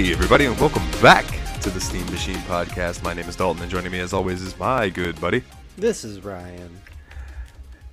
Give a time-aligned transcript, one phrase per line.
[0.00, 1.26] Hey, everybody, and welcome back
[1.60, 3.02] to the Steam Machine Podcast.
[3.02, 5.42] My name is Dalton, and joining me, as always, is my good buddy.
[5.76, 6.80] This is Ryan.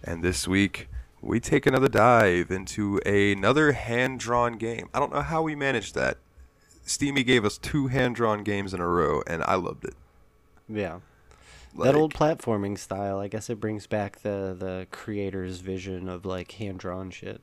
[0.06, 0.88] And this week,
[1.22, 4.88] we take another dive into another hand drawn game.
[4.94, 6.20] I don't know how we managed that.
[6.86, 9.96] Steamy gave us two hand drawn games in a row, and I loved it.
[10.70, 11.00] Yeah.
[11.76, 16.26] Like, that old platforming style, I guess it brings back the, the creator's vision of
[16.26, 17.42] like hand drawn shit.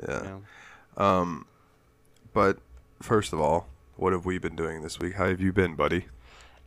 [0.00, 0.22] Yeah.
[0.22, 0.28] You
[0.96, 1.04] know?
[1.04, 1.46] Um,
[2.32, 2.60] but
[3.04, 5.14] first of all, what have we been doing this week?
[5.14, 6.06] How have you been, buddy?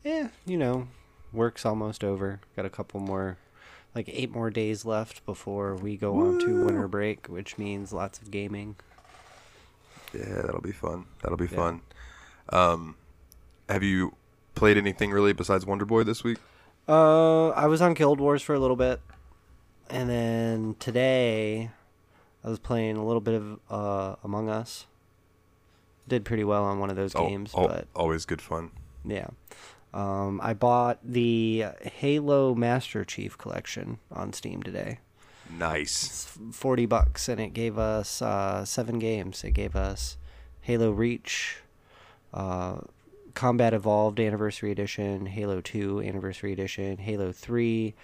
[0.03, 0.87] Yeah, you know,
[1.33, 2.39] work's almost over.
[2.55, 3.37] Got a couple more,
[3.95, 8.19] like eight more days left before we go on to winter break, which means lots
[8.19, 8.75] of gaming.
[10.13, 11.05] Yeah, that'll be fun.
[11.21, 11.55] That'll be Yeah.
[11.57, 11.81] fun.
[12.49, 12.95] Um,
[13.67, 14.15] have you
[14.55, 16.37] played anything really besides Wonder Boy this week?
[16.87, 19.01] Uh, I was on Guild Wars for a little bit,
[19.89, 21.71] and then today
[22.43, 24.85] I was playing a little bit of uh, Among Us.
[26.07, 28.71] Did pretty well on one of those Oh, games, oh, but always good fun.
[29.05, 29.27] yeah.
[29.93, 34.99] Um, I bought the Halo Master Chief Collection on Steam today.
[35.49, 36.03] Nice.
[36.05, 39.43] It's forty bucks, and it gave us uh, seven games.
[39.43, 40.17] It gave us
[40.61, 41.57] Halo Reach,
[42.33, 42.79] uh,
[43.33, 47.95] Combat Evolved Anniversary Edition, Halo Two Anniversary Edition, Halo Three,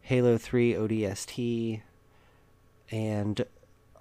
[0.00, 1.82] Halo Three ODST,
[2.90, 3.44] and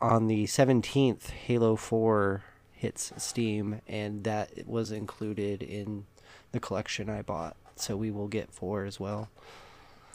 [0.01, 2.43] on the seventeenth, Halo Four
[2.77, 6.05] hits Steam, and that was included in
[6.51, 7.57] the collection I bought.
[7.75, 9.29] So we will get four as well.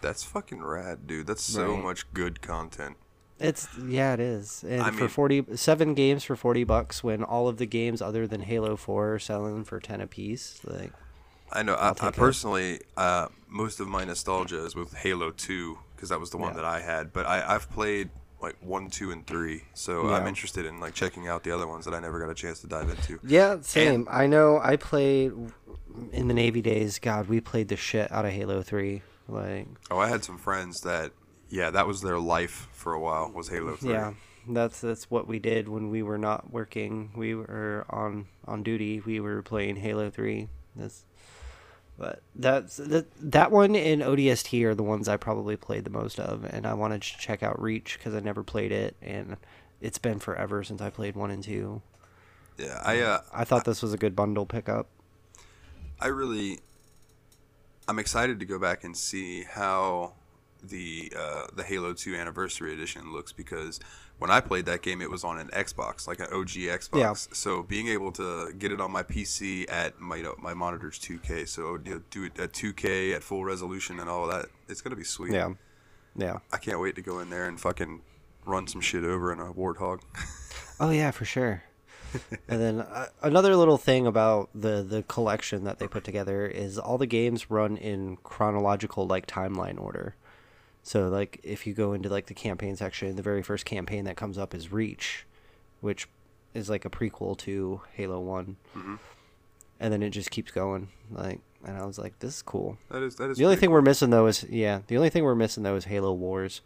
[0.00, 1.27] That's fucking rad, dude.
[1.27, 1.83] That's so Right.
[1.83, 2.97] much good content.
[3.39, 4.65] It's yeah, it is.
[4.67, 8.00] And I for mean- forty seven games for forty bucks, when all of the games
[8.00, 10.93] other than Halo Four are selling for ten apiece, like
[11.53, 11.75] I know.
[11.75, 16.31] I, I personally, uh, most of my nostalgia is with Halo Two because that was
[16.31, 16.56] the one Yeah.
[16.62, 17.12] that I had.
[17.12, 18.11] But I, I've played
[18.43, 21.85] like one, two, and three, so I'm interested in like checking out the other ones
[21.85, 23.21] that I never got a chance to dive into.
[23.23, 24.07] yeah, same.
[24.11, 24.59] I know.
[24.63, 25.33] I played
[26.13, 26.99] in the Navy days.
[26.99, 29.03] God, we played the shit out of Halo Three.
[29.29, 31.13] Like Oh, I had some friends that,
[31.49, 33.31] yeah, that was their life for a while.
[33.33, 33.93] Was Halo Three.
[33.93, 34.15] yeah,
[34.49, 37.13] that's that's what we did when we were not working.
[37.17, 39.01] We were on on duty.
[39.01, 40.49] We were playing Halo Three.
[40.75, 41.05] That's
[41.99, 46.19] but that's that that one and ODST are the ones I probably played the most
[46.19, 49.37] of, and I wanted to check out Reach because I never played it, and
[49.81, 51.83] it's been forever since I played one and two.
[52.59, 54.89] Yeah, I uh, I thought this was a good bundle pickup.
[56.01, 56.61] I really,
[57.87, 60.15] I'm excited to go back and see how
[60.63, 63.81] the uh, the Halo Two Anniversary Edition looks because
[64.22, 66.99] when I played that game, it was on an Xbox, like an OG Xbox.
[66.99, 67.12] Yeah.
[67.15, 70.97] So being able to get it on my PC at my you know, my monitor's
[71.00, 74.81] 2K, so you know, do it at 2K at full resolution and all that, it's
[74.81, 75.32] gonna be sweet.
[75.32, 75.55] Yeah,
[76.15, 76.38] yeah.
[76.53, 78.00] I can't wait to go in there and fucking
[78.47, 80.00] run some shit over in a warthog.
[80.81, 81.62] Oh yeah, for sure.
[82.49, 86.77] and then uh, another little thing about the the collection that they put together is
[86.77, 90.16] all the games run in chronological like timeline order.
[90.82, 94.16] So like if you go into like the campaign section, the very first campaign that
[94.16, 95.26] comes up is Reach,
[95.81, 96.09] which
[96.54, 98.98] is like a prequel to Halo One, Mhm.
[99.81, 100.88] and then it just keeps going.
[101.10, 102.78] Like, and I was like, this is cool.
[102.91, 105.22] that is that is The only thing we're missing though is yeah, the only thing
[105.25, 106.60] we're missing though is Halo Wars.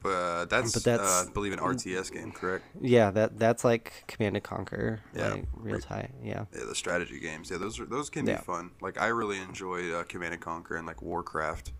[0.00, 2.64] But uh, that's, But that's- uh, I believe an RTS game, correct?
[2.80, 5.30] Yeah, that that's like Command and Conquer, Yeah.
[5.30, 6.12] like real time.
[6.22, 6.44] Yeah.
[6.54, 7.50] Yeah, the strategy games.
[7.50, 8.36] Yeah, those are those can Yeah.
[8.38, 8.70] be fun.
[8.80, 11.72] Like I really enjoy uh, Command and Conquer and like Warcraft.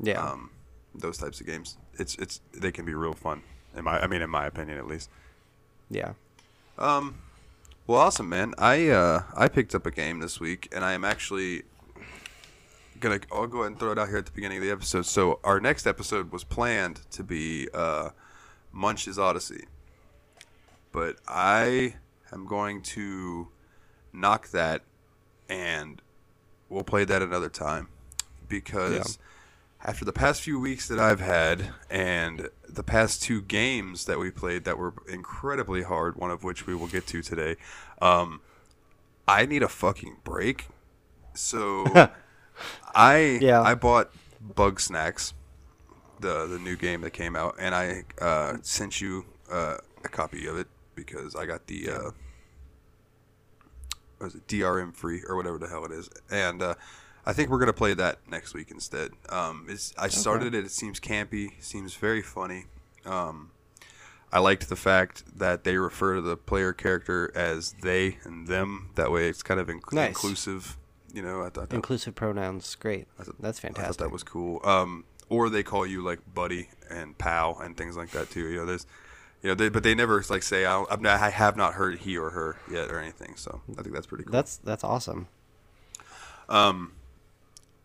[0.00, 0.20] Yeah.
[0.20, 0.50] Um,
[0.94, 1.76] those types of games.
[1.94, 3.42] It's it's they can be real fun.
[3.76, 5.10] In my I mean, in my opinion, at least.
[5.90, 6.12] yeah.
[6.78, 7.22] Um,
[7.86, 8.54] well, awesome, man.
[8.58, 11.62] I uh I picked up a game this week, and I am actually
[13.00, 13.20] gonna.
[13.32, 15.06] I'll go ahead and throw it out here at the beginning of the episode.
[15.06, 18.10] So our next episode was planned to be uh,
[18.72, 19.66] Munch's Oddysee,
[20.92, 21.94] but I
[22.32, 23.48] am going to
[24.12, 24.82] knock that,
[25.48, 26.02] and
[26.68, 27.88] we'll play that another time
[28.48, 29.18] because.
[29.86, 34.32] After the past few weeks that I've had, and the past two games that we
[34.32, 37.54] played that were incredibly hard, one of which we will get to today,
[38.02, 38.40] um,
[39.28, 40.66] I need a fucking break.
[41.34, 41.86] So
[42.96, 43.62] I Yeah.
[43.62, 44.10] I bought
[44.44, 45.34] Bugsnax,
[46.18, 50.48] the the new game that came out, and I uh, sent you uh, a copy
[50.48, 50.66] of it
[50.96, 52.10] because I got the uh,
[54.18, 56.74] what is it DRM free or whatever the hell it is, and uh,
[57.26, 59.10] I think we're gonna play that next week instead.
[59.28, 59.66] Um,
[59.98, 60.64] I started it.
[60.64, 61.52] It seems campy.
[61.62, 62.66] Seems very funny.
[63.04, 63.50] Um,
[64.32, 68.90] I liked the fact that they refer to the player character as they and them.
[68.96, 70.08] That way, it's kind of inc- Nice.
[70.08, 70.76] inclusive.
[71.12, 73.06] You know, I thought that, Inclusive pronouns, great.
[73.16, 73.98] Thought- That's I thought fantastic.
[73.98, 74.60] that was cool.
[74.64, 78.46] Um, or they call you like buddy and pal and things like that too.
[78.48, 78.86] You know, there's
[79.42, 82.18] You know, they, but they never like say I, not, I have not heard he
[82.18, 83.34] or her yet or anything.
[83.36, 84.32] So I think that's pretty cool.
[84.32, 85.28] That's that's awesome.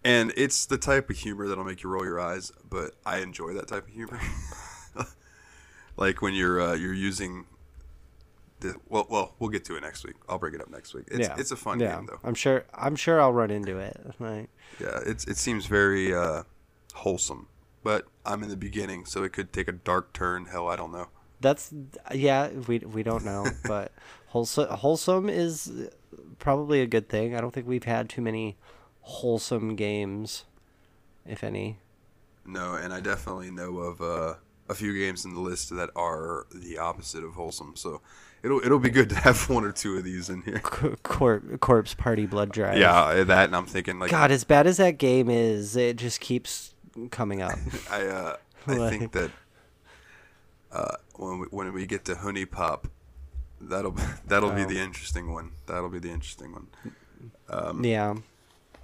[0.03, 3.53] And it's the type of humor that'll make you roll your eyes, but I enjoy
[3.53, 4.19] that type of humor.
[5.97, 7.45] like when you're uh, you're using
[8.61, 10.15] the well, well, we'll get to it next week.
[10.29, 11.05] I'll bring it up next week.
[11.11, 11.95] It's yeah, it's a fun yeah.
[11.95, 12.19] game though.
[12.23, 12.65] I'm sure.
[12.73, 13.99] I'm sure I'll run into it.
[14.19, 14.49] Like,
[14.79, 16.43] Yeah, it's it seems very uh,
[16.93, 17.47] wholesome,
[17.83, 20.45] but I'm in the beginning, so it could take a dark turn.
[20.45, 21.09] Hell, I don't know.
[21.41, 21.73] that's
[22.13, 22.49] yeah.
[22.49, 23.91] We we don't know, but
[24.27, 25.89] wholesome wholesome is
[26.39, 27.35] probably a good thing.
[27.35, 28.57] I don't think we've had too many
[29.01, 30.45] wholesome games,
[31.25, 31.77] if any.
[32.45, 34.33] No, and I definitely know of uh,
[34.69, 37.75] a few games in the list that are the opposite of wholesome.
[37.75, 38.01] So
[38.43, 40.57] it'll it'll be good to have one or two of these in here.
[40.57, 42.77] C- Corp, corpse party blood drive.
[42.77, 46.19] Yeah, that, and I'm thinking like God, as bad as that game is, it just
[46.19, 46.73] keeps
[47.11, 47.57] coming up.
[47.91, 48.35] I uh,
[48.67, 49.31] I Like- think that
[50.71, 52.85] uh, when we, when we get to HuniePop,
[53.59, 53.95] that'll
[54.27, 54.67] that'll be Oh.
[54.67, 55.51] the interesting one.
[55.67, 57.83] That'll be the interesting one.
[57.83, 58.15] yeah.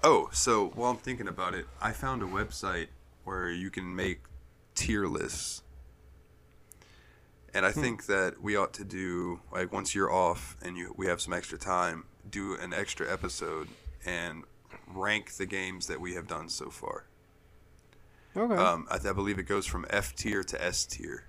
[0.04, 2.88] Oh, so while I'm thinking about it, I found a website
[3.24, 4.22] where you can make
[4.76, 5.64] tier lists.
[7.54, 11.08] And I think that we ought to do like once you're off and you we
[11.08, 13.70] have some extra time, do an extra episode
[14.06, 14.44] and
[14.86, 17.06] rank the games that we have done so far.
[18.36, 18.54] Okay.
[18.56, 21.24] Um, I, I believe it goes from F tier to S tier.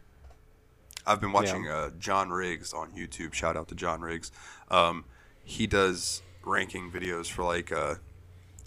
[1.07, 1.77] I've been watching Yeah.
[1.77, 3.33] uh, John Riggs on YouTube.
[3.33, 4.31] Shout out to John Riggs.
[4.71, 5.07] Um,
[5.43, 7.95] he does ranking videos for like uh,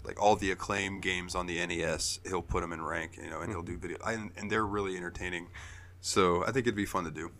[0.04, 2.20] like all the acclaim games on the NES.
[2.26, 4.96] He'll put them in rank, you know, and he'll do video, and, and they're really
[4.96, 5.48] entertaining.
[6.00, 7.30] So I think it'd be fun to do.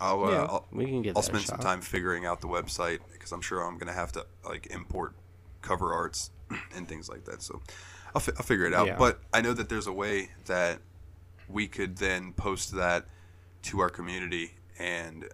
[0.00, 3.00] I'll, uh, Yeah, I'll, we can give I'll spend some time figuring out the website
[3.12, 5.14] because I'm sure I'm gonna have to like import
[5.60, 6.30] cover arts
[6.74, 7.42] and things like that.
[7.42, 7.60] So
[8.14, 8.86] I'll, fi- I'll figure it out.
[8.86, 8.96] Yeah.
[8.96, 10.78] But I know that there's a way that
[11.48, 13.04] we could then post that
[13.64, 15.28] to our community and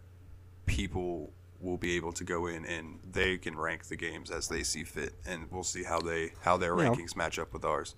[0.67, 1.31] people
[1.61, 4.85] will be able to go in and they can rank the games as they see
[4.85, 6.88] fit and we'll see how they how their Yeah.
[6.91, 7.94] rankings match up with ours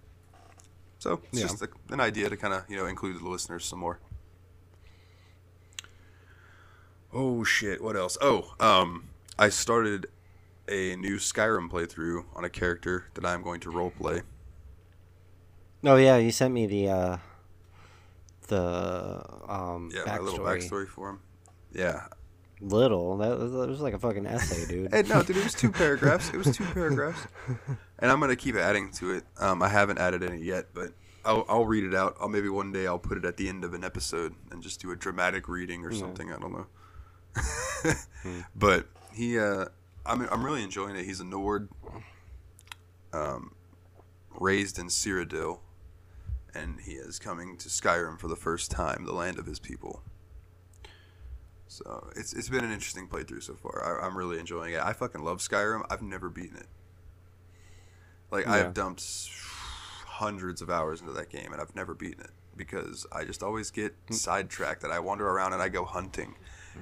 [0.98, 1.46] so it's Yeah.
[1.46, 3.98] just a, an idea to kind of you know include the listeners some more
[7.12, 9.08] oh shit what else oh um
[9.38, 10.06] i started
[10.68, 14.22] a new skyrim playthrough on a character that i'm going to roleplay
[15.84, 17.16] Oh yeah, you sent me the uh
[18.48, 20.06] the um yeah backstory.
[20.06, 21.20] my little backstory for him
[21.72, 22.06] yeah
[22.60, 23.16] Little.
[23.18, 24.92] That was, that was like a fucking essay, dude.
[24.92, 26.30] Hey, no, dude, it was two paragraphs.
[26.30, 27.26] It was two paragraphs,
[27.98, 29.24] and I'm gonna keep adding to it.
[29.38, 30.92] Um, I haven't added any yet, but
[31.24, 32.16] I'll, I'll read it out.
[32.20, 34.80] I'll maybe one day I'll put it at the end of an episode and just
[34.80, 36.32] do a dramatic reading or something.
[36.32, 36.66] I don't know.
[38.56, 39.66] But he, uh,
[40.04, 41.04] I'm I'm really enjoying it.
[41.04, 41.68] He's a Nord,
[43.12, 43.54] um,
[44.38, 45.60] raised in Cyrodiil,
[46.54, 50.02] and he is coming to Skyrim for the first time, the land of his people.
[51.84, 54.00] So it's it's been an interesting playthrough so far.
[54.02, 54.80] I, I'm really enjoying it.
[54.80, 55.86] I fucking love Skyrim.
[55.90, 56.66] I've never beaten it.
[58.30, 58.52] Like Yeah.
[58.54, 59.04] I've dumped
[60.06, 63.70] hundreds of hours into that game, and I've never beaten it because I just always
[63.70, 64.14] get Mm.
[64.14, 64.82] sidetracked.
[64.82, 66.34] And I wander around and I go hunting,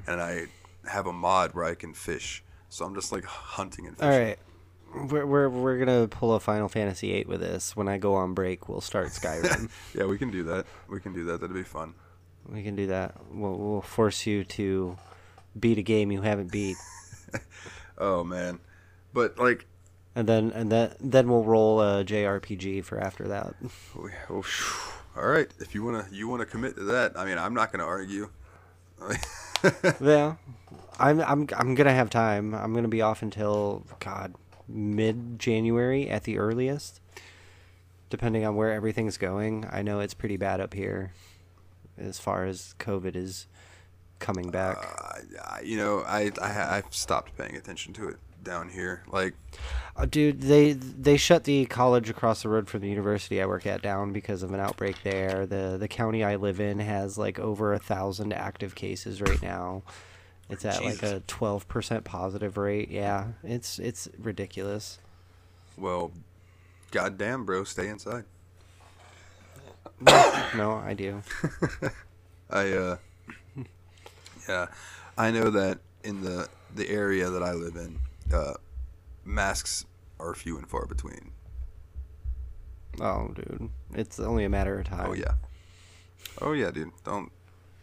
[0.06, 0.46] and I
[0.88, 2.42] have a mod where I can fish.
[2.68, 4.12] So I'm just like hunting and fishing.
[4.12, 4.38] All right.
[5.10, 7.76] We're, we're we're gonna pull a Final Fantasy VIII with this.
[7.76, 9.68] When I go on break, we'll start Skyrim.
[9.94, 10.64] Yeah, we can do that.
[10.88, 11.40] We can do that.
[11.40, 11.94] That'd be fun.
[12.50, 13.14] We can do that.
[13.32, 14.96] We'll, we'll force you to
[15.58, 16.76] beat a game you haven't beat,
[17.98, 18.60] Oh man,
[19.12, 19.66] but like,
[20.14, 23.54] and then and then then we'll roll a JRPG for after that.
[23.96, 24.92] Oh, oh, phew.
[25.16, 25.48] all right.
[25.58, 28.30] If you wanna you wanna commit to that, I mean, I'm not gonna argue.
[30.00, 30.36] yeah,
[30.98, 32.54] I'm I'm I'm gonna have time.
[32.54, 34.34] I'm gonna be off until God
[34.68, 37.00] mid January at the earliest,
[38.10, 39.66] depending on where everything's going.
[39.70, 41.12] I know it's pretty bad up here,
[41.98, 43.46] as far as COVID is
[44.18, 44.76] coming back.
[44.78, 49.02] Uh, you know, I, I I've stopped paying attention to it down here.
[49.08, 49.34] Like,
[49.96, 53.66] Uh, dude, they they shut the college across the road from the university I work
[53.66, 55.46] at down because of an outbreak there.
[55.46, 59.82] the The county I live in has like over a thousand active cases right now.
[60.48, 62.88] It's at like a twelve percent positive rate.
[62.90, 64.98] Yeah, it's it's ridiculous.
[65.76, 66.12] well,
[66.92, 68.24] goddamn, bro, stay inside.
[70.56, 71.22] No, I do.
[72.50, 72.96] I uh,
[74.48, 74.66] yeah,
[75.18, 77.98] I know that in the the area that I live in,
[78.32, 78.54] uh,
[79.24, 79.84] masks
[80.20, 81.32] are few and far between.
[83.00, 85.10] Oh, dude, it's only a matter of time.
[85.10, 85.32] Oh yeah,
[86.40, 86.92] oh yeah, dude.
[87.04, 87.30] Don't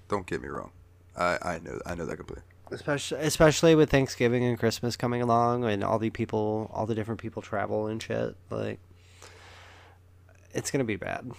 [0.07, 0.71] don't get me wrong.
[1.17, 2.43] I I know I know that completely.
[2.71, 7.19] especially especially with Thanksgiving and Christmas coming along, and all the people, all the different
[7.19, 8.35] people travel and shit.
[8.49, 8.79] Like,
[10.53, 11.29] it's gonna be bad.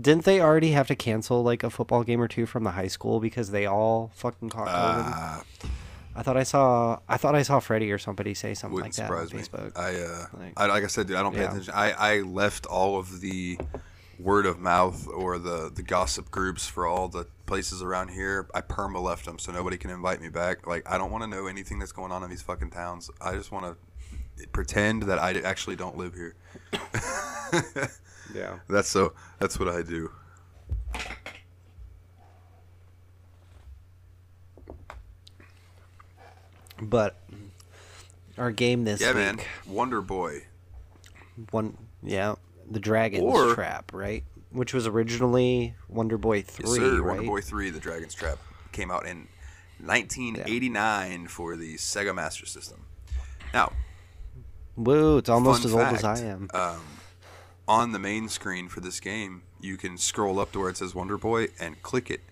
[0.00, 2.86] Didn't they already have to cancel like a football game or two from the high
[2.88, 5.12] school because they all fucking caught COVID?
[5.12, 5.68] Uh,
[6.14, 9.10] I thought I saw I thought I saw Freddie or somebody say something like that
[9.10, 9.40] on surprise me.
[9.42, 9.78] Facebook.
[9.78, 11.50] I, uh, Like- I like I said, dude, I don't pay Yeah.
[11.50, 11.72] attention.
[11.76, 13.58] I, I left all of the
[14.18, 18.48] word of mouth or the the gossip groups for all the places around here.
[18.52, 20.66] I perma left them so nobody can invite me back.
[20.66, 23.10] Like I don't want to know anything that's going on in these fucking towns.
[23.20, 23.66] I just want
[24.36, 26.34] to pretend that I actually don't live here.
[28.34, 28.58] yeah.
[28.68, 29.12] That's so.
[29.38, 30.10] That's what I do.
[36.80, 37.16] But
[38.36, 39.38] our game this Yeah, week, man.
[39.66, 40.44] Wonder Boy.
[41.50, 42.36] one yeah,
[42.70, 44.24] the Dragon's Or- Trap, right?
[44.50, 47.00] Which was originally Wonder Boy three, Yes, sir.
[47.02, 47.16] right?
[47.16, 48.38] Wonder Boy 3, The Dragon's Trap,
[48.72, 49.28] came out in
[49.78, 52.84] 1989 for the Sega Master System.
[53.52, 53.72] Now,
[54.76, 55.18] Woo!
[55.18, 56.48] It's almost fun as old as I am.
[56.54, 56.80] Um,
[57.68, 60.94] on the main screen for this game, you can scroll up to where it says
[60.94, 62.22] Wonder Boy and click it,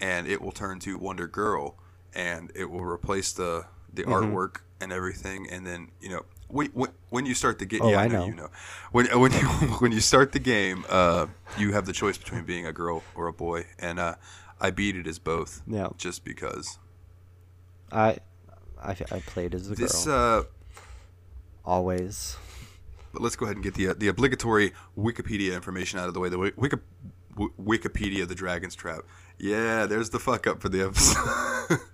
[0.00, 1.76] and it will turn to Wonder Girl,
[2.14, 4.34] and it will replace the the Mm-hmm.
[4.34, 5.48] artwork and everything.
[5.50, 8.18] And then you know when, when, when you start the game, Oh, yeah, I know,
[8.20, 8.26] know.
[8.26, 8.50] you know
[8.92, 9.46] when when you
[9.80, 11.26] when you start the game, uh,
[11.58, 14.16] you have the choice between being a girl or a boy, and uh,
[14.60, 15.88] I beat it as both, Yeah.
[15.96, 16.78] just because.
[17.90, 18.18] I,
[18.80, 20.44] I I played as the This girl uh,
[21.64, 22.36] always.
[23.12, 26.20] But let's go ahead and get the uh, the obligatory Wikipedia information out of the
[26.20, 26.28] way.
[26.28, 26.76] The Wiki,
[27.36, 29.00] Wikipedia, the Dragon's Trap.
[29.38, 31.78] Yeah, there's the fuck up for the episode.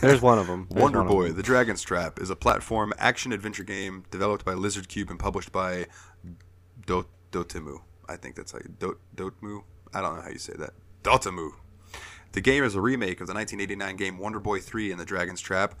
[0.00, 0.66] There's one of them.
[0.70, 1.36] There's Wonder Boy, them.
[1.36, 5.52] the Dragon's Trap is a platform action adventure game developed by Lizard Cube and published
[5.52, 5.86] by
[6.86, 7.78] Do- Dotemu.
[8.08, 9.62] I think that's how you Do- Dotemu.
[9.94, 10.70] I don't know how you say that.
[11.04, 11.50] Dotemu.
[12.32, 15.40] The game is a remake of the 1989 game Wonder Boy 3 and the Dragon's
[15.40, 15.74] Trap,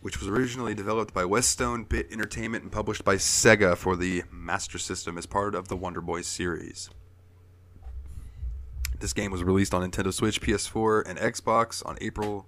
[0.00, 4.78] which was originally developed by Westone Bit Entertainment and published by Sega for the Master
[4.78, 6.90] System as part of the Wonder Boy series.
[8.98, 12.46] This game was released on Nintendo Switch, PS4, and Xbox on April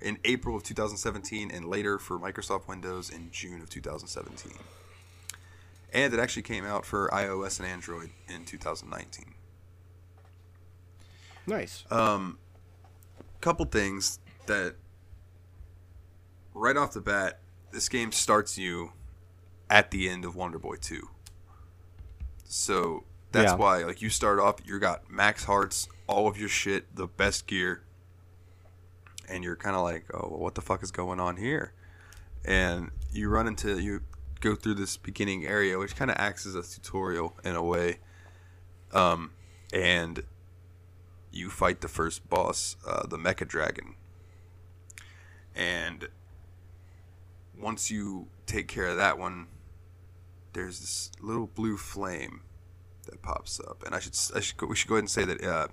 [0.00, 4.52] in April of 2017 and later for Microsoft Windows in June of 2017.
[5.92, 9.34] And it actually came out for iOS and Android in 2019.
[11.46, 11.84] Nice.
[11.90, 12.38] Um,
[13.40, 14.76] couple things that
[16.54, 17.40] right off the bat,
[17.70, 18.92] this game starts you
[19.68, 21.08] at the end of Wonder Boy 2.
[22.44, 23.56] So that's Yeah.
[23.56, 27.46] why, like, you start off, you got max hearts, all of your shit, the best
[27.46, 27.82] gear,
[29.28, 31.72] and you're kind of like, oh, well, what the fuck is going on here?
[32.44, 34.02] And you run into, you
[34.40, 37.98] go through this beginning area, which kind of acts as a tutorial in a way.
[38.92, 39.32] Um,
[39.72, 40.24] and
[41.30, 43.94] you fight the first boss, uh, the Mecha Dragon.
[45.54, 46.08] And
[47.60, 49.46] once you take care of that one,
[50.52, 52.42] there's this little blue flame
[53.06, 53.82] that pops up.
[53.84, 55.68] And I should, I should we should go ahead and say that uh,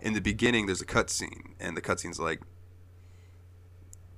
[0.00, 2.40] in the beginning there's a cutscene, and the cutscene's like,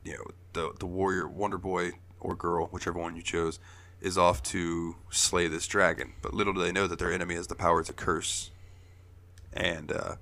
[0.05, 3.59] you know, the the warrior, Wonder Boy or girl, whichever one you chose,
[4.01, 6.15] is off to slay this dragon.
[6.23, 8.51] But little do they know that their enemy has the power to curse.
[9.53, 10.17] And uh,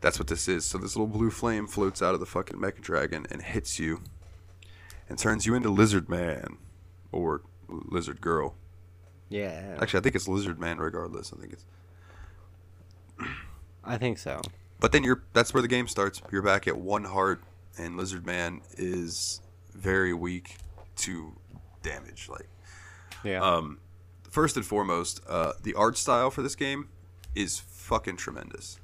[0.00, 0.64] that's what this is.
[0.64, 4.02] So this little blue flame floats out of the fucking mecha dragon and hits you,
[5.08, 6.58] and turns you into Lizard Man,
[7.12, 8.54] or Lizard Girl.
[9.28, 9.76] Yeah.
[9.80, 11.32] Actually, I think it's Lizard Man regardless.
[11.32, 11.64] I think it's.
[13.84, 14.40] I think so.
[14.80, 16.20] But then you're that's where the game starts.
[16.30, 17.42] You're back at one heart,
[17.78, 19.40] and Lizard Man is
[19.74, 20.56] very weak
[20.96, 21.32] to
[21.82, 22.28] damage.
[22.28, 22.48] Like,
[23.24, 23.40] Yeah.
[23.42, 23.78] um,
[24.30, 26.88] first and foremost, uh, the art style for this game
[27.34, 28.78] is fucking tremendous.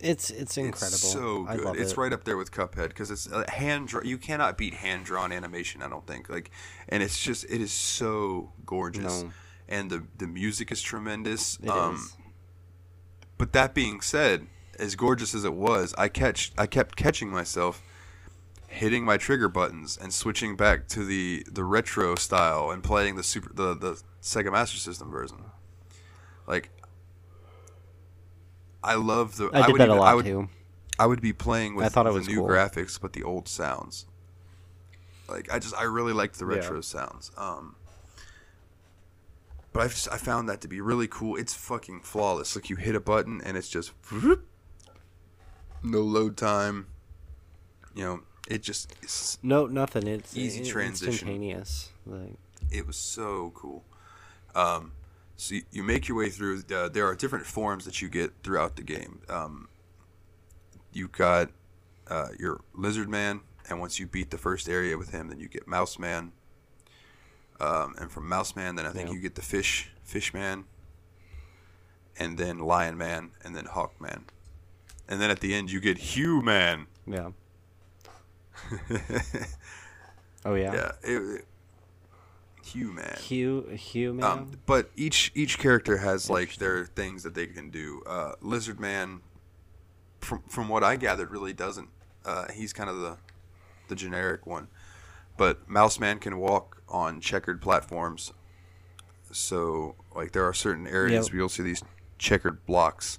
[0.00, 0.94] It's it's incredible.
[0.94, 1.76] It's so good.
[1.76, 1.98] It's it.
[1.98, 4.06] right up there with Cuphead because it's uh, hand drawn.
[4.06, 5.82] You cannot beat hand drawn animation.
[5.82, 6.28] I don't think.
[6.28, 6.50] Like,
[6.88, 9.30] and it's just it is so gorgeous, No.
[9.68, 11.58] and the the music is tremendous.
[11.62, 12.16] It um, is.
[13.38, 14.46] But that being said,
[14.78, 17.82] as gorgeous as it was, I catch I kept catching myself
[18.70, 23.22] hitting my trigger buttons and switching back to the the retro style and playing the
[23.22, 25.38] super the the Sega Master System version.
[26.46, 26.70] Like
[28.82, 30.48] I love the I did would that a lot I would, too.
[30.98, 32.48] I would be playing with I thought it the was new cool.
[32.48, 34.06] graphics but the old sounds.
[35.28, 36.56] Like I just I really liked the Yeah.
[36.56, 37.30] retro sounds.
[37.36, 37.76] Um
[39.72, 41.36] but I've just, I found that to be really cool.
[41.36, 42.56] It's fucking flawless.
[42.56, 44.44] Like you hit a button and it's just whoop,
[45.82, 46.88] no load time.
[47.94, 50.06] You know, it just it's, No, nothing.
[50.08, 51.12] It's Easy it- transition.
[51.28, 51.90] Instantaneous.
[52.06, 52.34] Like
[52.70, 53.84] it was so cool.
[54.54, 54.92] Um,
[55.40, 56.62] so you, you make your way through.
[56.74, 59.20] Uh, there are different forms that you get throughout the game.
[59.28, 59.68] Um,
[60.92, 61.50] you've got
[62.08, 65.48] uh, your lizard man, and once you beat the first area with him, then you
[65.48, 66.32] get mouse man.
[67.58, 69.14] Um, and from mouse man, then I think Yeah.
[69.14, 70.64] you get the fish fish man,
[72.18, 74.24] and then Lion Man, and then Hawk Man,
[75.08, 76.86] and then at the end you get Hugh Man.
[77.06, 77.30] Yeah.
[80.44, 80.72] Oh yeah.
[80.72, 81.44] Yeah, it, Hugh
[82.74, 83.16] Man.
[83.20, 84.24] Hugh Hugh man.
[84.24, 88.02] Um, but each each character has like their things that they can do.
[88.06, 89.20] Uh, Lizard Man,
[90.20, 91.88] from from what I gathered, really doesn't.
[92.24, 93.16] Uh, he's kind of the
[93.88, 94.68] the generic one.
[95.36, 98.32] But Mouse Man can walk on checkered platforms.
[99.32, 101.32] So like there are certain areas Yep.
[101.32, 101.82] where you'll see these
[102.18, 103.18] checkered blocks,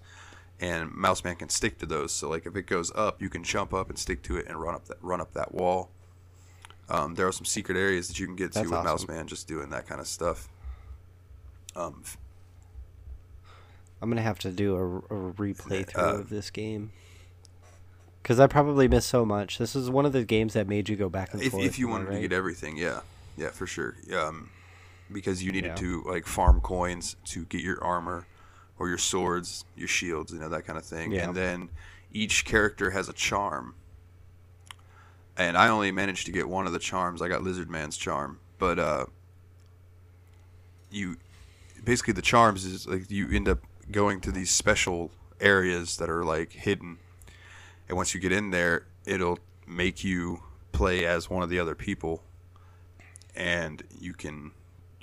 [0.60, 2.12] and Mouse Man can stick to those.
[2.12, 4.62] So like if it goes up, you can jump up and stick to it and
[4.62, 5.90] run up that run up that wall.
[6.92, 9.16] Um, there are some secret areas that you can get to That's with Mouse awesome.
[9.16, 10.50] Man just doing that kind of stuff.
[11.76, 12.04] Um,
[14.02, 16.92] I'm gonna have to do a, a replay through Uh, of this game
[18.22, 19.58] because I probably missed so much.
[19.58, 21.64] This is one of the games that made you go back and if, forth.
[21.64, 23.02] if you wanted to get everything, yeah,
[23.38, 23.96] yeah, for sure.
[24.14, 24.50] Um,
[25.12, 25.76] because you needed Yeah.
[25.76, 28.26] to like farm coins to get your armor
[28.80, 31.12] or your swords, your shields, you know that kind of thing.
[31.14, 31.26] Yeah.
[31.28, 31.70] And then
[32.12, 33.76] each character has a charm.
[35.38, 37.22] And I only managed to get one of the charms.
[37.22, 39.06] I got Lizard Man's charm, but uh,
[40.92, 41.18] you
[41.84, 43.60] basically the charms is like you end up
[43.90, 46.98] going to these special areas that are like hidden
[47.88, 51.74] and once you get in there it'll make you play as one of the other
[51.74, 52.22] people
[53.36, 54.52] and you can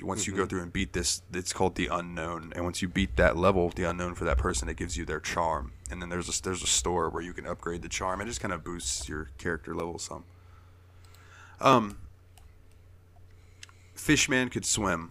[0.03, 3.17] once you go through and beat this it's called the unknown and once you beat
[3.17, 6.29] that level the unknown for that person it gives you their charm and then there's
[6.29, 9.09] a there's a store where you can upgrade the charm it just kind of boosts
[9.09, 10.25] your character level some
[11.61, 11.99] um
[13.95, 15.11] fishman could swim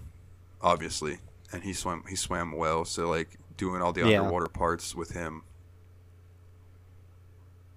[0.62, 1.18] obviously
[1.52, 4.20] and he swam he swam well so like doing all the Yeah.
[4.22, 5.44] underwater parts with him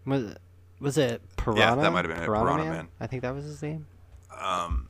[0.06, 0.34] Was,
[0.80, 1.60] was it Piranha?
[1.60, 2.88] Yeah, that might have been it, Piranha Man.
[3.00, 3.86] I think that was his name.
[4.40, 4.88] um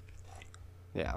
[0.95, 1.17] Yeah.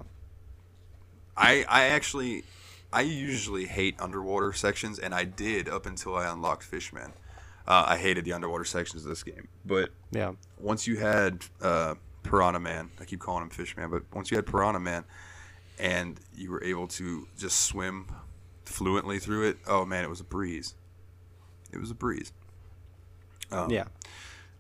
[1.38, 2.44] I I actually
[2.92, 7.14] I usually hate underwater sections, and I did up until I unlocked Fishman.
[7.68, 10.34] Uh, I hated the underwater sections of this game, but Yeah.
[10.60, 14.46] once you had uh, Piranha Man, I keep calling him Fishman, but once you had
[14.46, 15.06] Piranha Man,
[15.80, 18.08] and you were able to just swim
[18.66, 20.76] fluently through it, oh man, it was a breeze.
[21.72, 22.32] It was a breeze.
[23.52, 23.86] Um, yeah.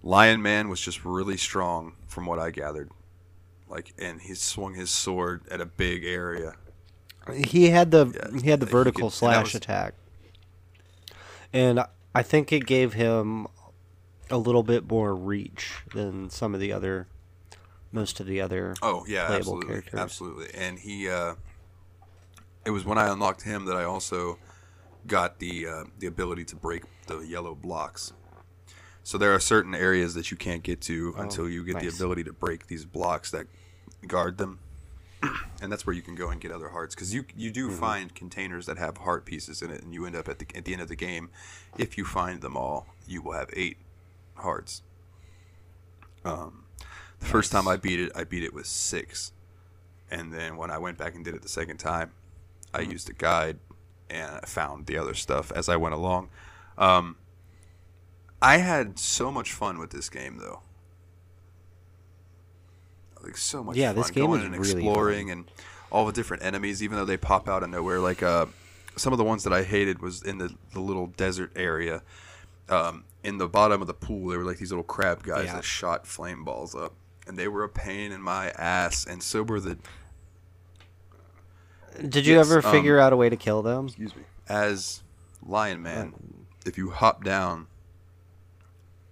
[0.01, 2.89] Lion Man was just really strong, from what I gathered.
[3.69, 6.55] Like, and he swung his sword at a big area.
[7.33, 9.93] He had the Yeah, he had the vertical could- slash was- attack,
[11.51, 11.83] and
[12.15, 13.47] I think it gave him
[14.29, 17.07] a little bit more reach than some of the other,
[17.91, 18.75] most of the other.
[18.81, 19.99] Oh yeah, absolutely, characters.
[19.99, 20.47] absolutely.
[20.53, 21.35] And he, uh,
[22.65, 24.37] it was when I unlocked him that I also
[25.07, 28.13] got the uh, the ability to break the yellow blocks.
[29.05, 31.95] So there are certain areas that you can't get to until you get the Oh,
[31.95, 33.47] ability to break these blocks that
[34.07, 34.59] guard them,
[35.61, 37.79] and that's where you can go and get other hearts because you you do Mm-hmm.
[37.79, 40.65] find containers that have heart pieces in it, and you end up at the at
[40.65, 41.29] the end of the game,
[41.77, 43.77] if you find them all, you will have eight
[44.35, 44.81] hearts.
[46.25, 46.65] Um,
[47.19, 49.31] the first time I beat it, I beat it with six,
[50.11, 52.11] and then when I went back and did it the second time,
[52.73, 53.59] I used a guide
[54.09, 56.29] and I found the other stuff as I went along.
[56.77, 57.15] Um,
[58.41, 60.61] I had so much fun with this game, though.
[63.23, 65.45] Like so much Yeah, fun this game going is and really exploring and
[65.91, 67.99] all the different enemies, even though they pop out of nowhere.
[67.99, 68.47] Like uh,
[68.95, 72.01] some of the ones that I hated was in the, the little desert area.
[72.69, 75.55] Um, in the bottom of the pool, there were like these little crab guys Yeah.
[75.55, 76.93] that shot flame balls up,
[77.27, 79.05] and they were a pain in my ass.
[79.05, 79.77] And so were the
[82.07, 83.85] Did you Yes, ever um, figure out a way to kill them?
[83.87, 85.03] excuse me as
[85.45, 86.13] Lion Man.
[86.65, 87.67] If you hop down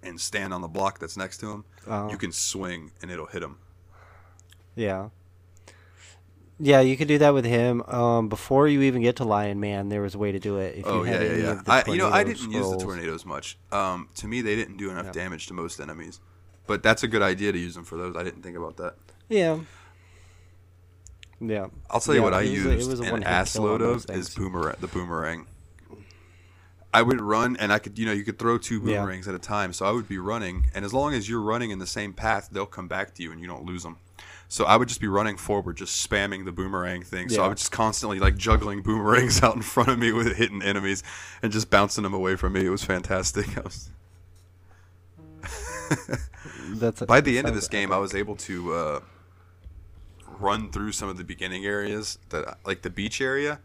[0.02, 2.10] and stand on the block that's next to him, Oh.
[2.10, 3.58] you can swing and it'll hit him.
[4.74, 5.08] Yeah.
[6.58, 7.82] Yeah, you could do that with him.
[7.82, 10.76] Um, before you even get to Lion Man, there was a way to do it.
[10.78, 11.50] If oh you yeah, had yeah, any yeah.
[11.50, 13.58] of the I, you know, I didn't use the tornadoes much.
[13.72, 15.12] Um, to me, they didn't do enough Yeah.
[15.12, 16.20] damage to most enemies.
[16.66, 18.16] But that's a good idea to use them for those.
[18.16, 18.94] I didn't think about that.
[19.28, 19.58] Yeah.
[21.40, 21.66] Yeah.
[21.90, 24.76] I'll tell you Yeah, what I used a an ass load of is boomerang.
[24.80, 25.46] The boomerang.
[26.94, 29.00] I would run and I could, you know, you could throw two Yeah.
[29.00, 29.72] boomerangs at a time.
[29.72, 32.50] So I would be running, and as long as you're running in the same path,
[32.52, 33.96] they'll come back to you and you don't lose them.
[34.52, 37.30] So I would just be running forward, just spamming the boomerang thing.
[37.30, 40.60] So I was just constantly like juggling boomerangs out in front of me with hitting
[40.60, 41.02] enemies
[41.42, 42.66] and just bouncing them away from me.
[42.66, 43.46] It was fantastic.
[43.56, 43.88] I was,
[46.74, 49.00] That's by the end of this game, I was able to uh,
[50.38, 53.58] run through some of the beginning areas, that like the beach area.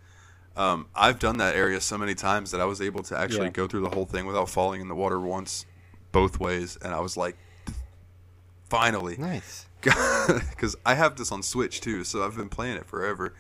[0.56, 3.52] Um, I've done that area so many times that I was able to actually Yeah.
[3.52, 5.66] go through the whole thing without falling in the water once,
[6.14, 7.36] both ways, and I was like,
[8.70, 9.67] finally, Nice.
[9.82, 13.34] because I have this on Switch too, so I've been playing it forever,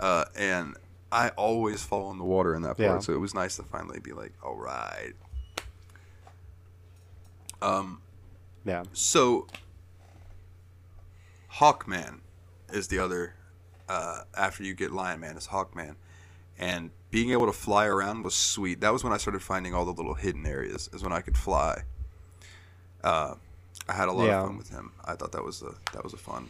[0.00, 0.76] uh, and
[1.10, 2.98] I always fall in the water in that part, Yeah.
[3.00, 5.12] so it was nice to finally be like, all right.
[7.60, 8.00] Um,
[8.64, 8.84] Yeah.
[8.92, 9.46] so
[11.54, 12.20] Hawkman
[12.72, 13.34] is the other.
[13.88, 15.96] Uh, after you get Lion Man, is Hawkman,
[16.58, 18.80] and being able to fly around was sweet.
[18.80, 20.88] That was when I started finding all the little hidden areas.
[20.94, 21.82] Is when I could fly.
[23.04, 23.34] Uh,
[23.88, 24.40] I had a lot Yeah.
[24.40, 24.92] of fun with him.
[25.04, 26.48] I thought that was a that was a fun.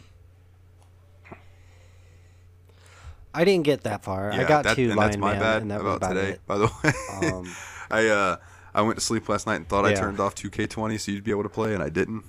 [3.33, 4.31] I didn't get that far.
[4.31, 6.29] I got that, to and Lion that's my Man, bad and that was about today.
[6.33, 6.45] it.
[6.45, 7.55] By the way, Um,
[7.89, 8.37] I uh,
[8.75, 11.31] I went to sleep last night and thought I turned off 2K20 so you'd be
[11.31, 12.23] able to play, and I didn't.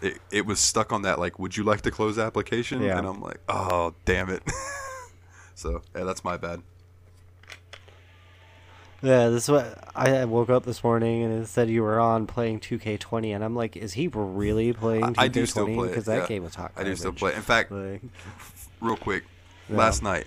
[0.00, 2.82] It, it was stuck on that like, would you like to close application?
[2.82, 2.98] Yeah.
[2.98, 4.44] And I'm like, oh damn it.
[5.56, 6.62] so yeah, that's my bad.
[9.00, 12.26] Yeah, this is what I woke up this morning and it said you were on
[12.26, 15.14] playing 2K20, and I'm like, is he really playing 2K20?
[15.18, 16.26] I, do still play because that yeah.
[16.26, 16.72] game was hot.
[16.76, 17.20] I do still garbage.
[17.20, 17.34] play.
[17.34, 18.02] In fact, Like,
[18.80, 19.24] real quick,
[19.68, 19.76] Yeah.
[19.76, 20.26] last night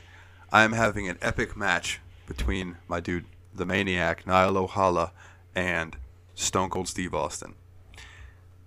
[0.53, 5.11] I am having an epic match between my dude, the Maniac, Niall O'Hala,
[5.53, 5.97] and
[6.35, 7.55] Stone Cold Steve Austin.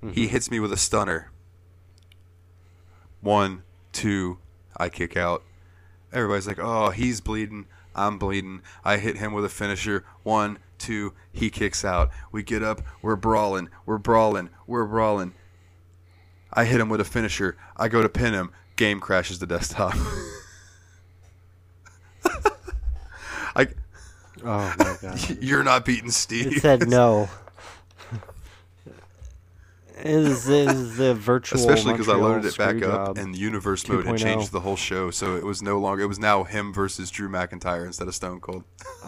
[0.03, 0.11] Mm-hmm.
[0.11, 1.31] He hits me with a stunner.
[3.23, 3.63] One,
[3.93, 4.37] two,
[4.77, 5.43] I kick out.
[6.13, 7.65] Everybody's like, "Oh, he's bleeding.
[7.95, 10.05] I'm bleeding." I hit him with a finisher.
[10.23, 12.11] One, two, he kicks out.
[12.33, 12.83] We get up.
[13.03, 13.69] We're brawling.
[13.87, 14.51] We're brawling.
[14.67, 15.35] We're brawling.
[16.53, 17.57] I hit him with a finisher.
[17.77, 18.53] I go to pin him.
[18.77, 19.95] Game crashes the desktop.
[23.57, 23.69] I,
[24.45, 25.37] oh my god.
[25.41, 26.57] you're not beating Steve.
[26.57, 27.29] It said no.
[30.05, 34.05] is is the virtual Especially because I loaded it back up and the universe mode
[34.07, 36.03] had changed the whole show, so it was no longer.
[36.03, 38.65] It was now him versus Drew McIntyre instead of Stone Cold.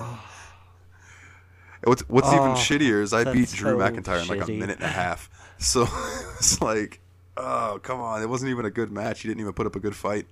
[1.84, 4.76] what's what's even Oh, shittier is I beat Drew so McIntyre in like a minute
[4.76, 5.30] and a half.
[5.58, 5.88] So
[6.36, 7.00] it's like,
[7.38, 8.20] oh come on!
[8.20, 9.22] It wasn't even a good match.
[9.22, 10.26] He didn't even put up a good fight.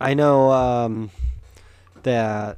[0.00, 1.10] I know um,
[2.04, 2.56] that.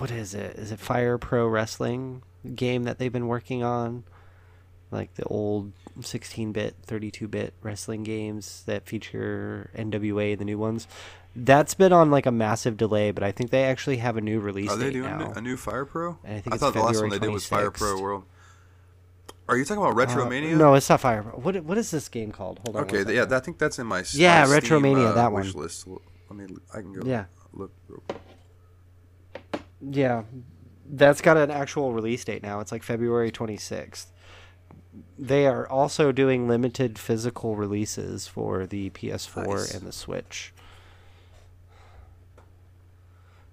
[0.00, 0.56] What is it?
[0.56, 2.22] Is it Fire Pro Wrestling
[2.54, 4.04] game that they've been working on?
[4.90, 10.88] Like the old 16-bit, 32-bit wrestling games that feature NWA, the new ones.
[11.36, 14.40] That's been on like a massive delay, but I think they actually have a new
[14.40, 15.32] release Are they doing now.
[15.36, 16.18] a new Fire Pro?
[16.24, 18.24] And I think I thought the last one they February did was Fire Pro World.
[19.48, 20.56] Are you talking about Uh, Retromania?
[20.56, 21.32] no, it's not Fire Pro.
[21.38, 22.58] What what is this game called?
[22.64, 22.82] Hold on.
[22.84, 23.26] Okay, yeah.
[23.30, 25.62] I think that's in my Yeah, my Steam, uh, that wish one.
[25.64, 25.86] list.
[25.86, 26.00] Let
[26.36, 26.56] me.
[26.74, 27.02] I can go.
[27.06, 27.24] Yeah.
[27.52, 27.72] Look.
[27.88, 28.18] real quick.
[29.80, 30.22] Yeah,
[30.88, 32.60] that's got an actual release date now.
[32.60, 34.06] It's like February 26th.
[35.18, 39.74] They are also doing limited physical releases for the PS4 Nice.
[39.74, 40.52] and the Switch.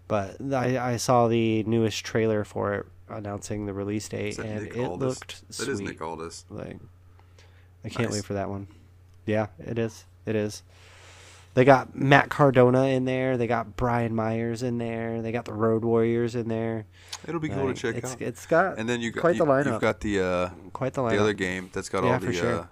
[0.08, 4.76] But I, I saw the newest trailer for it announcing the release date, and Nick
[4.78, 5.08] it Aldis?
[5.08, 5.70] looked sweet.
[5.70, 6.46] is Nick Aldis.
[6.50, 6.78] Like,
[7.84, 8.20] I can't Nice.
[8.20, 8.68] wait for that one.
[9.26, 10.06] Yeah, it is.
[10.26, 10.64] It is.
[11.58, 13.36] They got Matt Cardona in there.
[13.36, 15.24] They got Brian Myers in there.
[15.24, 16.86] They got the Road Warriors in there.
[17.28, 18.22] It'll be cool to check it's, out.
[18.22, 19.66] It's got and then you got quite you, the lineup.
[19.72, 21.14] You've got the uh, quite the lineup.
[21.14, 22.60] the other game that's got Yeah, all the sure.
[22.60, 22.66] uh,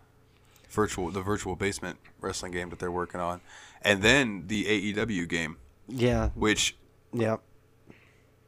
[0.69, 3.41] virtual the virtual basement wrestling game that they're working on,
[3.81, 6.29] and then the AEW game, Yeah.
[6.35, 6.77] which
[7.11, 7.41] Yep.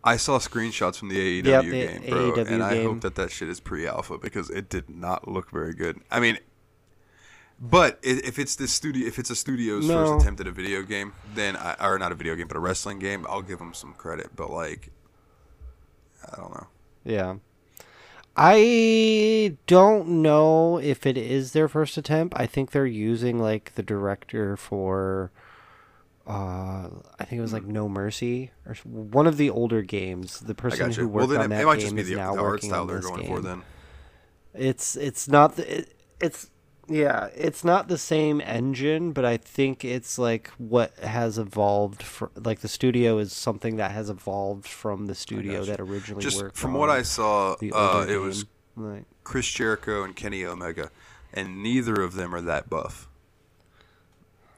[0.03, 2.85] I saw screenshots from the AEW Yep, the game, bro, AEW and I game.
[2.85, 5.99] hope that that shit is pre-alpha because it did not look very good.
[6.11, 6.37] I mean,
[7.59, 10.05] but if it's this studio, if it's a studio's No.
[10.05, 12.59] first attempt at a video game, then I, or not a video game, but a
[12.59, 14.35] wrestling game, I'll give them some credit.
[14.35, 14.91] But like,
[16.31, 16.67] I don't know.
[17.03, 17.35] Yeah.
[18.35, 22.35] I don't know if it is their first attempt.
[22.37, 25.31] I think they're using like the director for
[26.27, 26.89] uh
[27.19, 30.41] I think it was like No Mercy or one of the older games.
[30.41, 32.09] The person who Well, worked then on it, that it might game just be is
[32.09, 33.29] the, now the art working style on they're this going game.
[33.35, 33.41] for.
[33.41, 33.63] Then
[34.53, 36.51] It's it's not the, it, it's
[36.87, 42.03] yeah, it's not the same engine, but I think it's like what has evolved
[42.35, 46.41] like the studio is something that has evolved from the studio that originally worked just
[46.41, 48.45] worked from what I saw, uh, it was.
[48.75, 50.91] Like, Chris Jericho and Kenny Omega,
[51.33, 53.09] and neither of them are that buff.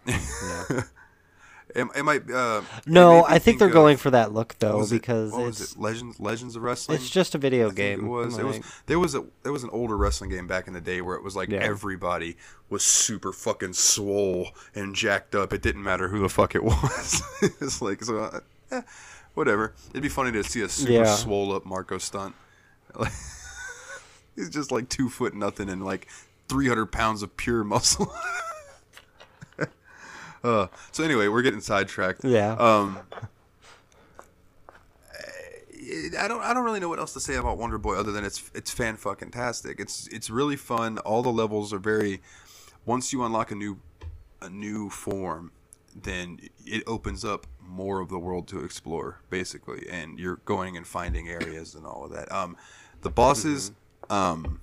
[0.06, 0.84] yeah.
[1.76, 2.30] It, might.
[2.30, 5.80] Uh, No, I think they're going for that look though it- because it's it?
[5.80, 6.96] Legends Legends of Wrestling.
[6.98, 8.06] it's just a video I game.
[8.06, 8.38] It was.
[8.38, 8.60] It was.
[8.88, 9.24] There was a.
[9.44, 11.60] There was an older wrestling game back in the day where it was like Yeah.
[11.60, 12.38] everybody
[12.70, 15.54] was super fucking swole and jacked up.
[15.54, 17.22] It didn't matter who the fuck it was.
[17.42, 18.18] it's like so.
[18.18, 18.40] Uh,
[18.72, 18.82] eh,
[19.36, 19.74] whatever.
[19.92, 21.16] It'd be funny to see a super Yeah.
[21.16, 22.34] swole up Marko Stunt.
[24.36, 26.08] He's just like two foot nothing and like
[26.48, 28.12] three hundred pounds of pure muscle.
[30.44, 32.24] uh, so anyway, we're getting sidetracked.
[32.24, 32.54] Yeah.
[32.54, 33.00] Um,
[36.20, 36.42] I don't.
[36.42, 38.72] I don't really know what else to say about Wonder Boy other than it's it's
[38.72, 39.80] fan fucking tastic.
[39.80, 40.98] It's it's really fun.
[41.00, 42.22] All the levels are very.
[42.86, 43.80] once you unlock a new
[44.42, 45.52] a new form,
[45.96, 50.88] then it opens up more of the world to explore, basically, and you're going and
[50.88, 52.32] finding areas and all of that.
[52.32, 52.58] Um,
[53.02, 53.72] the bosses,
[54.10, 54.60] um,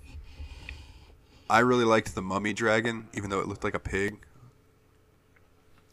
[1.49, 4.19] I really liked the mummy dragon, even though it looked like a pig.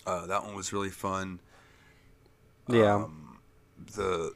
[0.06, 1.40] Uh, that one was really fun.
[2.68, 2.96] Yeah.
[2.96, 3.40] Um,
[3.96, 4.34] the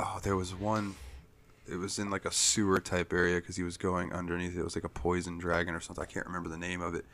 [0.00, 0.94] oh, there was one.
[1.68, 4.56] It was in like a sewer type area because he was going underneath.
[4.56, 6.02] It was like a poison dragon or something.
[6.02, 7.04] I can't remember the name of it.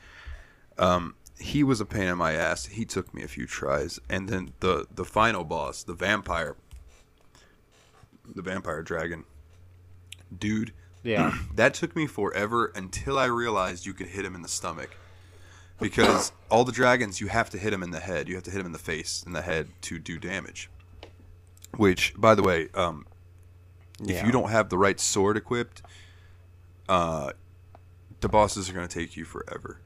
[0.78, 2.66] Um, he was a pain in my ass.
[2.66, 6.56] He took me a few tries, and then the the final boss, the vampire,
[8.34, 9.24] the vampire dragon,
[10.36, 10.72] dude.
[11.02, 11.34] yeah.
[11.54, 14.96] That took me forever until I realized you could hit him in the stomach.
[15.82, 18.28] Because all the dragons, you have to hit him in the head.
[18.28, 20.70] You have to hit him in the face, in the head to do damage.
[21.76, 23.06] Which, by the way, um,
[24.00, 24.26] if Yeah.
[24.26, 25.82] you don't have the right sword equipped,
[26.88, 27.32] uh,
[28.20, 29.80] the bosses are going to take you forever.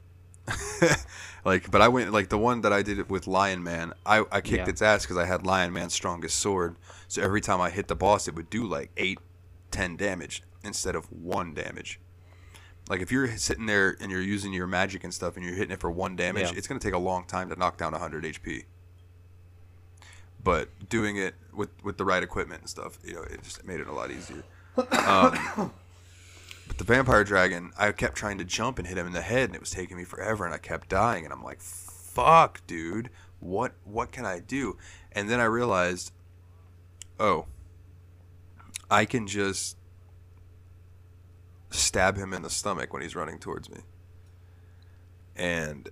[1.45, 3.93] like, but I went like the one that I did it with Lion Man.
[4.05, 4.69] I, I kicked Yeah.
[4.69, 6.75] its ass because I had Lion Man's strongest sword.
[7.07, 9.19] So every time I hit the boss, it would do like eight,
[9.71, 11.99] ten damage instead of one damage.
[12.89, 15.71] Like if you're sitting there and you're using your magic and stuff and you're hitting
[15.71, 16.57] it for one damage, Yeah.
[16.57, 18.65] it's going to take a long time to knock down 100 HP.
[20.43, 23.79] But doing it with with the right equipment and stuff, you know, it just made
[23.79, 24.43] it a lot easier.
[24.77, 25.37] Um,
[26.67, 29.49] but the vampire dragon, I kept trying to jump and hit him in the head,
[29.49, 33.09] and it was taking me forever, and I kept dying, and I'm like, "Fuck, dude,
[33.39, 34.77] what what can I do?"
[35.11, 36.11] And then I realized,
[37.19, 37.47] oh,
[38.89, 39.76] I can just
[41.69, 43.79] stab him in the stomach when he's running towards me.
[45.35, 45.89] And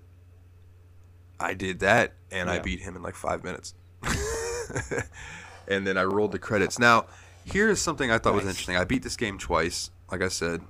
[1.40, 3.74] I did that and I beat him in like five minutes.
[5.68, 6.80] and then I rolled the credits.
[6.80, 7.06] Now,
[7.44, 8.76] here's something I thought was interesting.
[8.76, 10.62] I beat this game twice, like I said.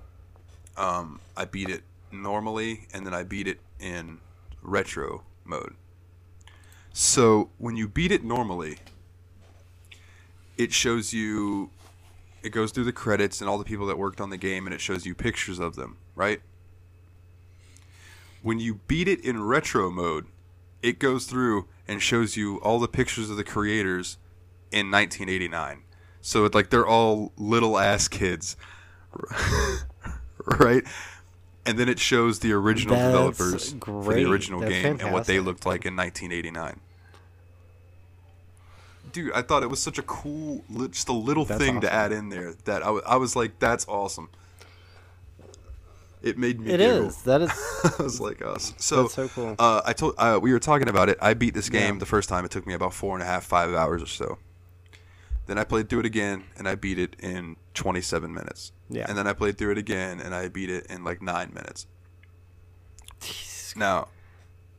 [0.75, 4.19] Um, I beat it normally and then I beat it in
[4.61, 5.75] retro mode.
[6.91, 8.77] So when you beat it normally,
[10.57, 11.69] it shows you
[12.45, 14.73] it goes through the credits and all the people that worked on the game and
[14.73, 16.41] it shows you pictures of them, right?
[18.43, 20.27] When you beat it in retro mode,
[20.83, 24.19] it goes through and shows you all the pictures of the creators
[24.71, 25.81] in 1989.
[26.21, 28.55] So it's like they're all little ass kids.
[30.59, 30.83] right?
[31.65, 35.25] And then it shows the original That's developers for the original That's game and what
[35.25, 36.79] they looked like in 1989
[39.15, 41.91] dude, I thought it was such a cool, li- just a little That's thing to
[41.91, 44.29] add in there that I wa- I was like, that's awesome.
[46.21, 46.71] It made me.
[46.71, 47.07] It giggle.
[47.07, 47.21] is.
[47.23, 47.51] That is.
[47.99, 48.73] I was like, us.
[48.77, 49.55] So, That's so cool.
[49.57, 51.17] Uh, I told uh, we were talking about it.
[51.21, 51.99] I beat this game Yeah.
[51.99, 52.43] the first time.
[52.45, 54.37] It took me about four and a half, five hours or so.
[55.45, 58.71] Then I played through it again, and I beat it in 27 minutes.
[58.89, 59.05] Yeah.
[59.07, 61.85] And then I played through it again, and I beat it in like nine minutes.
[63.21, 64.07] Jesus Now,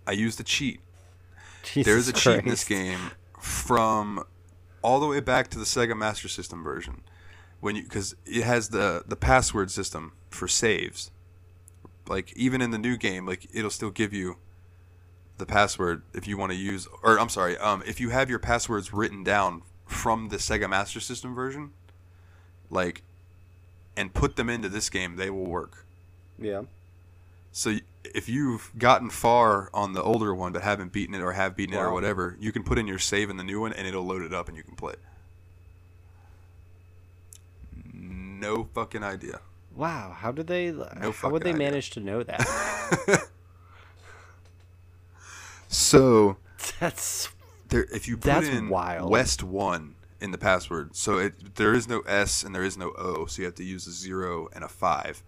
[0.06, 0.80] I used a cheat
[1.62, 3.10] Jesus there's a cheat in this game
[3.46, 4.24] from
[4.82, 7.02] all the way back to the Sega Master System version
[7.60, 11.12] when you because it has the the password system for saves.
[12.08, 14.36] Like even in the new game, like it'll still give you
[15.38, 18.40] the password if you want to use or I'm sorry, um if you have your
[18.40, 21.70] passwords written down from the Sega Master System version,
[22.68, 23.02] like
[23.96, 25.86] and put them into this game, they will work.
[26.36, 26.62] Yeah.
[27.52, 27.78] So
[28.14, 31.74] if you've gotten far on the older one but haven't beaten it or have beaten
[31.74, 34.04] it or whatever, you can put in your save in the new one and it'll
[34.04, 35.00] load it up and you can play it.
[37.94, 39.40] No fucking idea.
[39.74, 40.14] Wow.
[40.16, 40.72] How did they?
[40.72, 41.58] how fucking would they idea.
[41.58, 43.28] manage to know that?
[45.68, 46.36] So
[46.80, 47.28] That's
[47.68, 49.10] there, if you put That's in wild.
[49.10, 52.92] West One in the password, so it there is no S and there is no
[52.96, 55.22] O, so you have to use a zero and a five.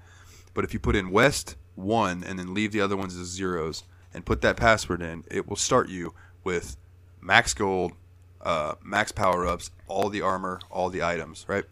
[0.54, 3.84] But if you put in West One and then leave the other ones as zeros
[4.12, 6.14] and put that password in, it will start you
[6.44, 6.76] with
[7.20, 7.92] max gold,
[8.40, 11.64] uh, max power ups, all the armor, all the items, right?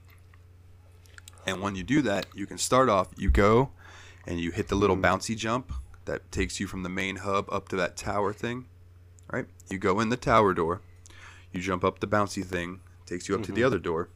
[1.46, 3.08] And when you do that, you can start off.
[3.16, 3.70] You go
[4.26, 5.72] and you hit the little bouncy jump
[6.04, 8.66] that takes you from the main hub up to that tower thing
[9.30, 9.46] right?
[9.70, 10.80] You go in the tower door,
[11.52, 14.08] you jump up the bouncy thing, takes you up to the other door.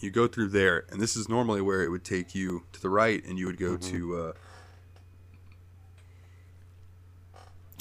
[0.00, 2.90] You go through there, and this is normally where it would take you to the
[2.90, 4.32] right, and you would go to uh,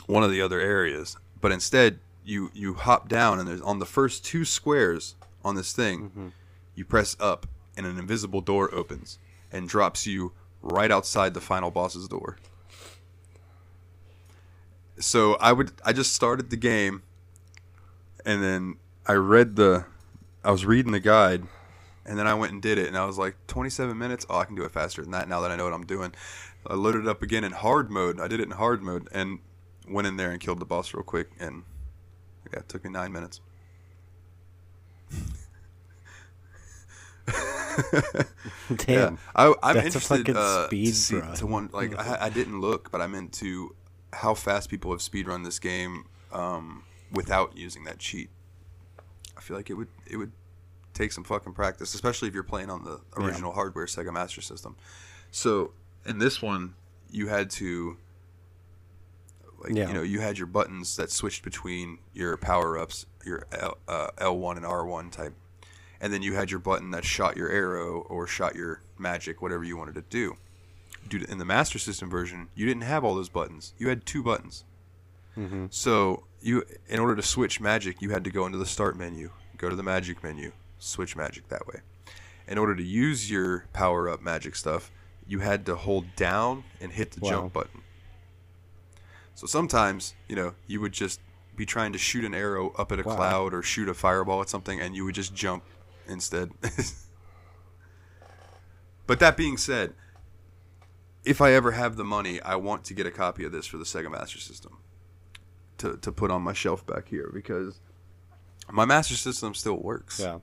[0.08, 1.18] one of the other areas.
[1.42, 5.74] But instead, you you hop down, and there's on the first two squares on this
[5.74, 6.28] thing, mm-hmm.
[6.76, 9.20] you press up, and an invisible door opens
[9.52, 12.38] and drops you right outside the final boss's door
[15.00, 17.04] so I would I just started the game
[18.26, 19.86] and then I read the
[20.44, 21.44] I was reading the guide
[22.06, 24.26] And then I went and did it, and I was like, 27 minutes?
[24.30, 26.14] Oh, I can do it faster than that now that I know what I'm doing.
[26.68, 28.20] I loaded it up again in hard mode.
[28.20, 29.40] I did it in hard mode and
[29.88, 31.30] went in there and killed the boss real quick.
[31.40, 31.64] And
[32.52, 33.42] yeah, it took me nine minutes.
[38.76, 38.88] Damn.
[38.88, 42.26] Yeah, I, I'm That's a interested fucking uh, speed to see to one like I,
[42.26, 43.76] I didn't look, but I meant to
[44.12, 48.30] how fast people have speedrun this game um, without using that cheat.
[49.38, 50.32] I feel like it would it would
[50.94, 53.26] take some fucking practice, especially if you're playing on the Yeah.
[53.26, 54.76] original hardware Sega Master System.
[55.32, 55.72] So
[56.06, 56.76] in this one,
[57.10, 57.98] you had to
[59.64, 59.88] like Yeah.
[59.88, 64.10] you know you had your buttons that switched between your power ups, your L, uh,
[64.18, 65.34] L1 and R1 type,
[66.02, 69.64] and then you had your button that shot your arrow or shot your magic, whatever
[69.64, 70.38] you wanted to do.
[71.08, 73.74] Dude, in the Master System version, you didn't have all those buttons.
[73.78, 74.64] You had two buttons.
[75.38, 75.74] Mhm.
[75.74, 79.32] So you, in order to switch magic, you had to go into the Start menu,
[79.58, 81.82] go to the Magic menu, switch magic that way.
[82.48, 84.92] In order to use your power up magic stuff,
[85.26, 87.30] you had to hold down and hit the Wow.
[87.30, 87.82] jump button.
[89.36, 91.20] So sometimes, you know, you would just
[91.56, 93.16] be trying to shoot an arrow up at a Wow.
[93.16, 95.64] cloud or shoot a fireball at something, and you would just jump
[96.08, 96.52] instead.
[99.08, 99.94] but that being said,
[101.26, 103.78] if I ever have the money, I want to get a copy of this for
[103.78, 104.78] the Sega Master System
[105.78, 107.80] to, to put on my shelf back here because
[108.72, 110.20] my Master System still works.
[110.20, 110.40] Yeah.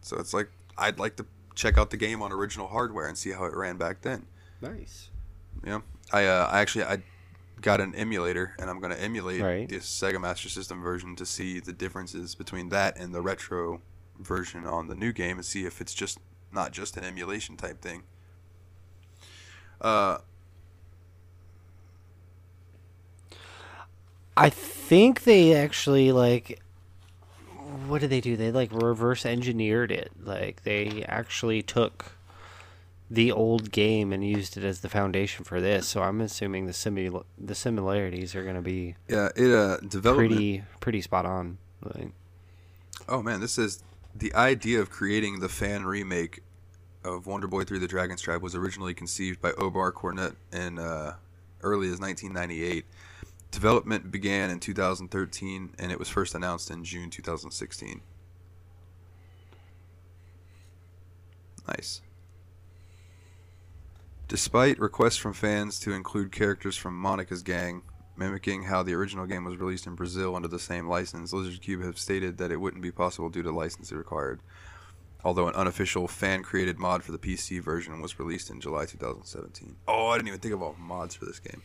[0.00, 3.32] So it's like I'd like to check out the game on original hardware and see
[3.32, 4.26] how it ran back then.
[4.60, 5.10] Nice.
[5.64, 5.80] Yeah,
[6.12, 7.02] I uh, I actually I
[7.60, 9.68] got an emulator and I'm gonna emulate Right.
[9.68, 13.82] this Sega Master System version to see the differences between that and the retro
[14.18, 16.18] version on the new game and see if it's just
[16.52, 18.02] not just an emulation type thing.
[19.80, 20.18] Uh,
[24.36, 26.60] I think they actually like
[27.86, 28.36] what did they do?
[28.36, 30.10] They like reverse engineered it.
[30.22, 32.12] Like they actually took
[33.10, 35.88] the old game and used it as the foundation for this.
[35.88, 40.30] So I'm assuming the simul the similarities are going to be yeah, it uh development.
[40.30, 41.58] pretty pretty spot on.
[41.82, 42.12] Like,
[43.08, 43.82] Oh man, this is
[44.14, 46.42] the idea of creating the fan remake
[47.04, 51.14] of Wonder Boy 3: The Dragon's Trap was originally conceived by Omar Cornut in uh,
[51.62, 52.84] early as 1998.
[53.50, 58.00] Development began in 2013, and it was first announced in June 2016.
[61.66, 62.00] Nice.
[64.30, 67.82] Despite requests from fans to include characters from Monica's gang,
[68.16, 71.98] mimicking how the original game was released in Brazil under the same license, Lizardcube have
[71.98, 74.40] stated that it wouldn't be possible due to licensing required.
[75.24, 79.74] Although an unofficial fan-created mod for the PC version was released in July 2017.
[79.88, 81.62] Oh, I didn't even think all mods for this game.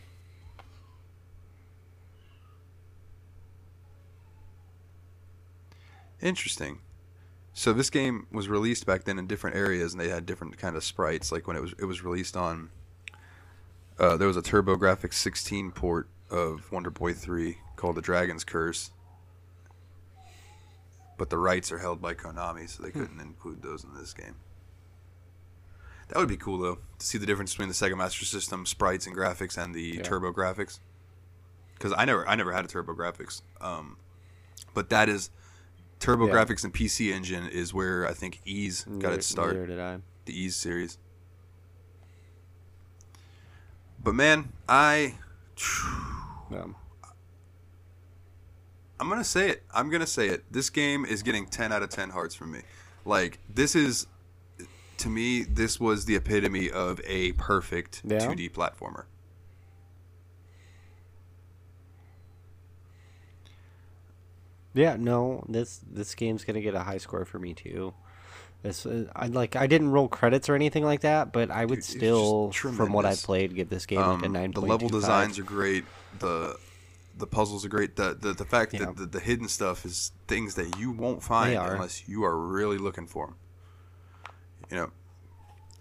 [6.20, 6.80] Interesting.
[7.58, 10.76] So this game was released back then in different areas, and they had different kind
[10.76, 11.32] of sprites.
[11.32, 12.70] Like when it was it was released on,
[13.98, 18.92] uh, there was a TurboGrafx 16 port of Wonder Boy 3 called The Dragon's Curse,
[21.18, 24.36] but the rights are held by Konami, so they couldn't include those in this game.
[26.10, 29.08] That would be cool though to see the difference between the Sega Master System sprites
[29.08, 30.02] and graphics and the Yeah.
[30.02, 30.80] TurboGrafx.
[31.76, 33.96] Because I never I never had a TurboGrafx, um,
[34.74, 35.30] but that is
[36.06, 36.34] Turbo Yeah.
[36.34, 40.00] Graphics and PC Engine is where I think Ys got its start Neither did I.
[40.26, 40.98] the Ys series.
[44.04, 45.16] But man, I
[46.52, 46.76] Um,
[49.00, 49.64] I'm gonna say it.
[49.74, 50.44] I'm gonna say it.
[50.52, 52.62] This game is getting 10 out of 10 hearts from me.
[53.04, 54.06] Like this is,
[54.98, 58.20] to me, this was the epitome of a perfect Yeah?
[58.20, 59.06] 2D platformer.
[64.76, 67.94] Yeah, no, this this game's gonna get a high score for me too.
[68.62, 71.70] This uh, I like I didn't roll credits or anything like that, but I would
[71.70, 73.26] Dude, it's just still, from what I've tremendous.
[73.26, 74.52] played, give this game like a Um, nine.
[74.52, 75.86] the level designs are great.
[76.20, 76.58] The
[77.18, 77.96] the puzzles are great.
[77.96, 78.86] The the, the fact Yeah.
[78.86, 81.74] that the, the hidden stuff is things that you won't find are.
[81.76, 83.36] unless you are really looking for them.
[84.72, 84.92] You know,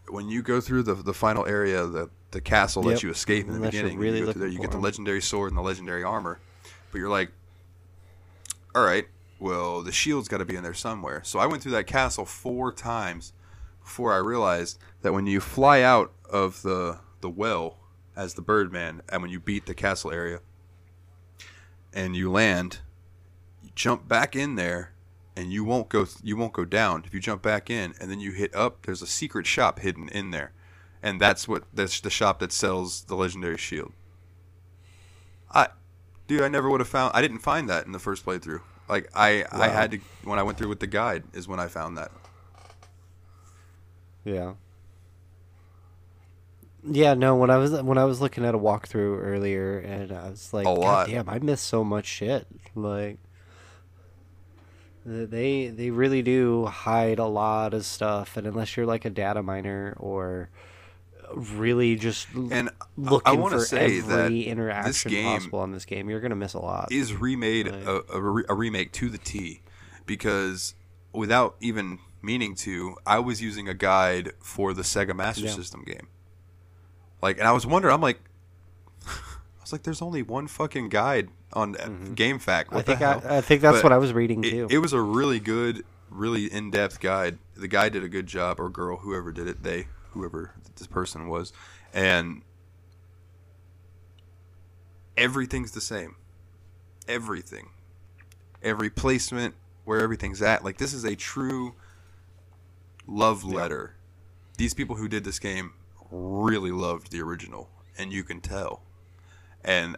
[0.08, 2.94] when you go through the the final area, the the castle Yep.
[2.94, 4.66] that you escape in the Unless you're beginning, really you, go through there, looking you
[4.66, 4.82] get for the 'em.
[4.84, 6.40] legendary sword and the legendary armor,
[6.92, 7.30] but you're like,
[8.74, 9.06] all right,
[9.38, 11.22] well the shield's got to be in there somewhere.
[11.24, 13.32] So I went through that castle four times
[13.82, 17.78] before I realized that when you fly out of the the well
[18.16, 20.40] as the Birdman, and when you beat the castle area,
[21.92, 22.78] and you land,
[23.62, 24.92] you jump back in there,
[25.36, 27.02] and you won't go you won't go down.
[27.04, 30.08] If you jump back in and then you hit up, there's a secret shop hidden
[30.08, 30.52] in there,
[31.02, 33.92] and that's what that's the shop that sells the legendary shield.
[35.50, 35.68] I,
[36.26, 37.12] dude, I never would have found.
[37.14, 38.60] I didn't find that in the first playthrough.
[38.88, 41.68] Like I, I had to when I went through with the guide is when I
[41.68, 42.10] found that.
[44.24, 44.54] Yeah.
[46.86, 47.34] Yeah, no.
[47.36, 50.64] When I was when I was looking at a walkthrough earlier, and I was like.
[50.64, 52.46] God damn, I missed so much shit.
[52.74, 53.18] Like,
[55.06, 59.42] they they really do hide a lot of stuff, and unless you're like a data
[59.42, 60.50] miner or
[61.34, 65.72] really just And looking I want for to say that every interaction game possible on
[65.72, 66.90] this game, you're gonna miss a lot.
[66.92, 67.82] is remade Right.
[67.86, 69.60] a, a, re- a remake to the T
[70.06, 70.74] because
[71.12, 75.50] without even meaning to, I was using a guide for the Sega Master Yeah.
[75.52, 76.08] System game.
[77.22, 78.20] Like, and I was wondering, I'm like,
[79.06, 79.10] I
[79.60, 82.72] was like, there's only one fucking guide on uh GameFAQs.
[82.72, 83.02] What Mm-hmm.
[83.02, 83.24] I think?
[83.26, 84.66] I, I think that's But what I was reading it, too.
[84.70, 87.38] it was a really good, really in depth guide.
[87.56, 91.28] The guy did a good job, or girl, whoever did it, they, whoever this person
[91.28, 91.52] was,
[91.92, 92.42] and
[95.16, 96.16] everything's the same.
[97.06, 97.68] Everything,
[98.62, 99.54] every placement,
[99.84, 100.64] where everything's at.
[100.64, 101.74] Like this is a true
[103.06, 103.96] love letter.
[104.56, 105.72] These people who did this game
[106.10, 108.82] really loved the original, and you can tell.
[109.64, 109.96] And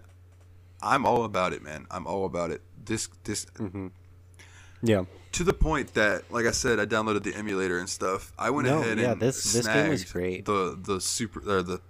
[0.82, 1.86] I'm all about it, man.
[1.90, 2.62] I'm all about it.
[2.84, 3.88] This this mm-hmm.
[4.82, 5.04] Yeah.
[5.32, 8.32] to the point that, like I said, I downloaded the emulator and stuff.
[8.38, 10.44] I went No, ahead yeah, and this- this game was snagged great.
[10.44, 11.80] The the super or the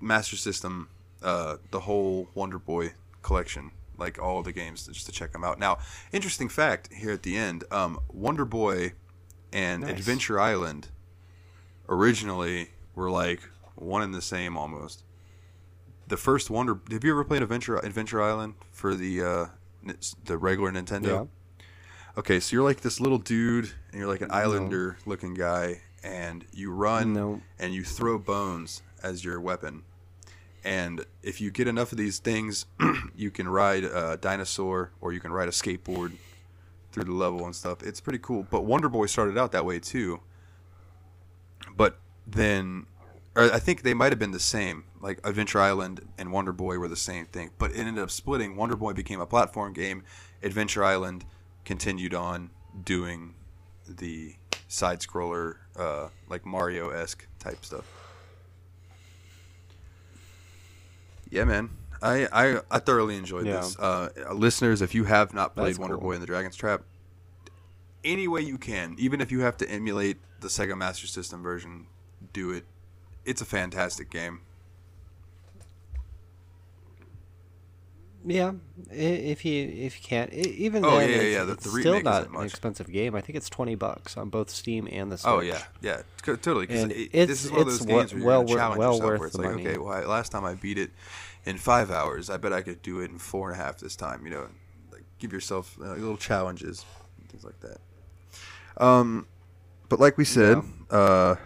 [0.00, 0.88] Master System,
[1.22, 5.58] uh, the whole Wonder Boy collection, like all the games, just to check them out.
[5.58, 5.78] Now,
[6.12, 8.92] interesting fact here at the end: um, Wonder Boy
[9.52, 9.90] and Nice.
[9.98, 10.88] Adventure Island
[11.88, 13.40] originally were like
[13.74, 15.04] one and the same almost.
[16.08, 16.78] The first Wonder.
[16.90, 19.46] Have you ever played Adventure Adventure Island for the uh,
[20.24, 21.06] the regular Nintendo?
[21.06, 21.64] Yeah.
[22.18, 26.44] Okay, so you're like this little dude, and you're like an islander looking guy, and
[26.52, 27.40] you run No.
[27.58, 29.82] and you throw bones as your weapon.
[30.64, 32.66] And if you get enough of these things,
[33.16, 36.12] you can ride a dinosaur or you can ride a skateboard
[36.92, 37.82] through the level and stuff.
[37.82, 38.46] It's pretty cool.
[38.50, 40.20] But Wonder Boy started out that way too.
[41.76, 42.86] But then,
[43.36, 44.84] or I think they might have been the same.
[45.00, 48.56] Like Adventure Island and Wonder Boy were the same thing, but it ended up splitting.
[48.56, 50.02] Wonder Boy became a platform game.
[50.42, 51.24] Adventure Island
[51.64, 52.50] continued on
[52.84, 53.34] doing
[53.88, 54.34] the
[54.68, 57.84] side scroller, uh, like Mario esque type stuff.
[61.30, 61.70] Yeah, man.
[62.02, 63.60] I, I, I thoroughly enjoyed Yeah.
[63.60, 63.78] this.
[63.78, 66.04] Uh, listeners, if you have not played That's Wonder cool.
[66.08, 66.82] Boy and the Dragon's Trap,
[68.04, 71.86] any way you can, even if you have to emulate the Sega Master System version,
[72.32, 72.64] do it.
[73.24, 74.40] It's a fantastic game.
[78.22, 78.52] Yeah,
[78.90, 82.02] if you if you can't, even Oh, then, yeah, it's, yeah, the- it's the still
[82.02, 83.14] not an expensive game.
[83.14, 85.30] I think it's twenty bucks on both Steam and the Switch.
[85.30, 86.66] Oh yeah, yeah, totally.
[86.68, 89.08] And it, it's- this is one of it's those games where well challenge well yourself,
[89.10, 89.66] worth where it's the like, money.
[89.68, 90.90] okay, well, I- last time I beat it
[91.46, 93.96] in five hours, I bet I could do it in four and a half this
[93.96, 94.24] time.
[94.26, 94.46] You know,
[94.92, 96.84] like give yourself uh, little challenges,
[97.18, 98.84] and things like that.
[98.84, 99.26] Um,
[99.88, 101.36] but like we said, uh,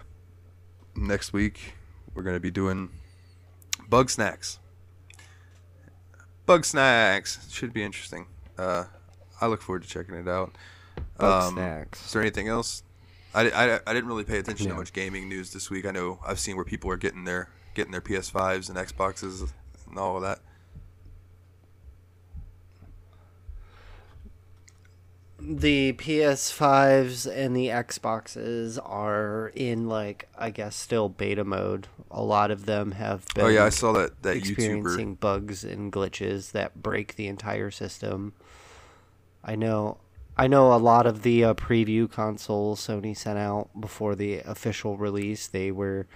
[0.97, 1.75] next week
[2.15, 2.91] we're gonna be doing
[3.89, 4.59] Bugsnax.
[6.47, 8.27] Bug snacks should be interesting.
[8.59, 8.85] Uh,
[9.41, 10.55] I look forward to checking it out.
[11.19, 12.05] Bug Um, snacks.
[12.07, 12.83] Is there anything else?
[13.35, 15.87] I, I, I didn't really pay attention to much gaming news this week.
[15.87, 19.51] I know I've seen where people are getting their getting their PS5s and Xboxes
[19.89, 20.39] and all of that.
[25.47, 31.89] The PS5s and the Xboxes are in like I guess still beta mode.
[32.11, 35.21] A lot of them have been Oh yeah, I saw that that experiencing YouTuber.
[35.21, 38.33] bugs and glitches that break the entire system.
[39.45, 39.99] I know
[40.37, 44.97] I know a lot of the uh, preview consoles Sony sent out before the official
[44.97, 46.07] release, they were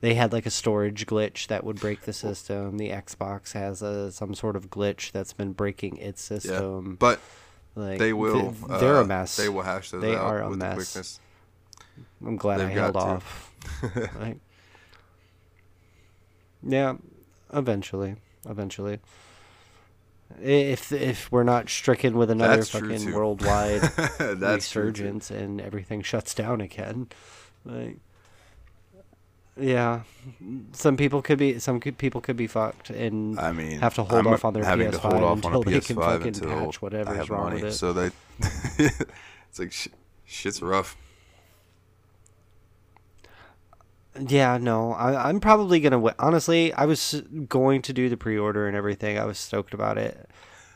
[0.00, 2.78] they had like a storage glitch that would break the system.
[2.78, 6.52] The Xbox has a some sort of glitch that's been breaking its system.
[6.52, 6.96] Yeah, system.
[6.96, 7.20] but
[7.80, 8.52] like they will.
[8.52, 9.36] th- they're uh, a mess.
[9.36, 10.74] They will hash those They out are a with mess.
[10.74, 11.20] quickness.
[12.24, 13.00] I'm glad I they've held to.
[13.00, 13.46] off.
[14.20, 14.38] Like,
[16.62, 16.94] yeah,
[17.52, 18.16] eventually,
[18.48, 19.00] eventually.
[20.40, 23.82] If if we're not stricken with another That's fucking worldwide
[24.20, 27.08] resurgence and everything shuts down again,
[27.64, 27.98] like,
[29.56, 30.02] yeah,
[30.72, 34.04] some people could be some could, people could be fucked and I mean, have to
[34.04, 36.04] hold I'm off on their PS5 to hold off on a until they can PS5
[36.04, 37.62] fucking patch whatever's wrong money.
[37.62, 37.76] with it.
[37.76, 38.10] So they,
[38.78, 39.88] it's like sh-
[40.24, 40.96] shit's rough.
[44.18, 46.14] Yeah, no, I, I'm probably gonna.
[46.18, 49.18] Honestly, I was going to do the pre-order and everything.
[49.18, 50.28] I was stoked about it,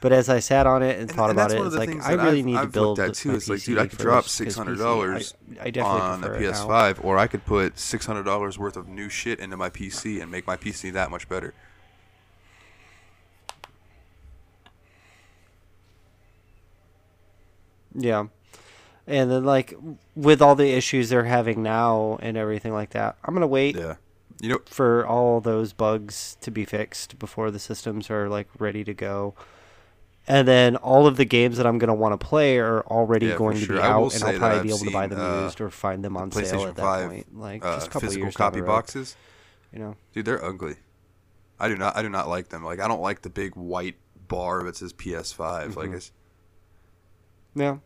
[0.04, 2.12] but as I sat on it and, And- thought and about it, it's like I
[2.12, 3.30] really I've- need I've to build looked at too.
[3.34, 6.26] It's like, PC dude, I could drop six hundred dollars I, I definitely on a
[6.28, 6.66] prefer it now.
[6.68, 10.20] PS5, or I could put six hundred dollars worth of new shit into my PC
[10.20, 11.54] and make my PC that much better.
[17.96, 18.26] Yeah,
[19.06, 19.74] And then like
[20.16, 23.96] with all the issues they're having now and everything like that, I'm gonna wait Yeah.
[24.40, 28.82] You know, for all those bugs to be fixed before the systems are like ready
[28.84, 29.34] to go.
[30.26, 33.36] And then all of the games that I'm gonna want to play are already Yeah,
[33.36, 33.76] going to sure.
[33.76, 36.16] be out, and I'll probably be able to buy them uh, used or find them
[36.16, 37.38] on sale at that 5 point.
[37.38, 39.16] Like uh, just a couple physical copy boxes.
[39.72, 40.76] You know, Dude, they're ugly.
[41.60, 41.96] I do not.
[41.96, 42.64] I do not like them.
[42.64, 43.96] Like, I don't like the big white
[44.28, 45.76] bar that says PS5.
[45.76, 45.94] Like, Mhm.
[45.96, 46.12] it's
[47.54, 47.76] yeah.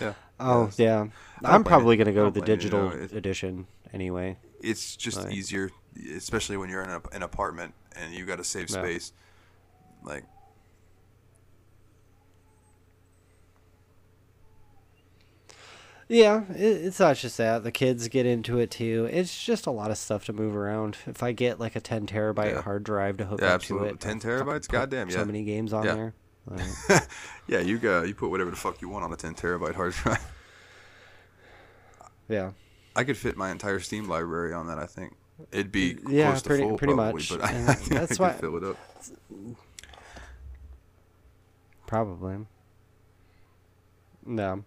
[0.00, 0.14] yeah.
[0.40, 0.78] Oh Yes.
[0.78, 1.06] yeah,
[1.44, 4.36] I'm probably gonna go don't with the blame you, no, digital it- edition anyway.
[4.60, 5.70] It's just easier,
[6.16, 8.78] especially when you're in a, an apartment and you got to save Yeah.
[8.82, 9.12] space.
[10.02, 10.24] Like,
[16.08, 17.64] Yeah, it, it's not just that.
[17.64, 19.08] The kids get into it too.
[19.10, 20.98] It's just a lot of stuff to move around.
[21.06, 22.62] If I get like a 10 terabyte Yeah.
[22.62, 23.88] hard drive to hook Yeah, up absolutely.
[23.88, 24.68] to it, 10 terabytes?
[24.68, 25.94] Goddamn, So many games on Yeah.
[25.94, 26.14] there.
[26.46, 27.08] Like,
[27.48, 29.94] yeah, you got you put whatever the fuck you want on a 10 terabyte hard
[29.94, 30.32] drive.
[32.28, 32.50] yeah.
[32.94, 34.78] I could fit my entire Steam library on that.
[34.78, 35.16] I think
[35.52, 37.28] it'd be Yeah, pretty- full, pretty probably, much.
[37.30, 37.52] But I,
[37.88, 38.76] that's I why- fill it up.
[41.86, 42.46] Probably.
[44.26, 44.64] No.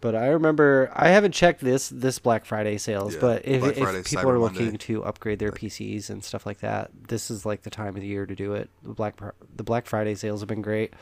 [0.00, 3.78] But I remember I haven't checked this this Black Friday sales, Yeah, but if, if
[3.78, 4.76] Friday, people Cyber are looking Monday.
[4.78, 8.06] to upgrade their PCs and stuff like that, this is like the time of the
[8.06, 8.68] year to do it.
[8.82, 9.14] The Black
[9.56, 10.92] the Black Friday sales have been great,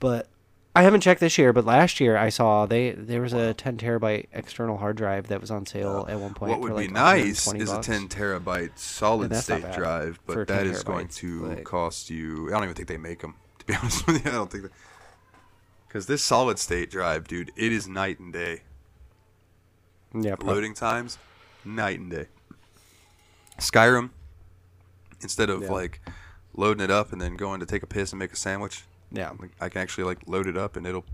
[0.00, 0.28] but
[0.74, 1.52] I haven't checked this year.
[1.52, 5.40] But last year I saw they there was a 10 terabyte external hard drive that
[5.40, 6.50] was on sale at one point.
[6.50, 10.48] What would for be like nice 120 is a 10 terabyte solid state drive, but
[10.48, 12.48] that is going to like- cost you.
[12.48, 13.34] I don't even think they make them.
[13.58, 14.72] To be honest with you, I don't think that.
[15.88, 18.62] Because this solid state drive, dude, it is night and day.
[20.14, 21.18] Yeah, prob- Loading times,
[21.66, 22.26] night and day.
[23.58, 24.08] Skyrim,
[25.20, 25.70] instead of Yeah.
[25.72, 26.00] like
[26.54, 29.30] loading it up and then going to take a piss and make a sandwich, yeah.
[29.38, 31.04] like I can actually like load it up and it'll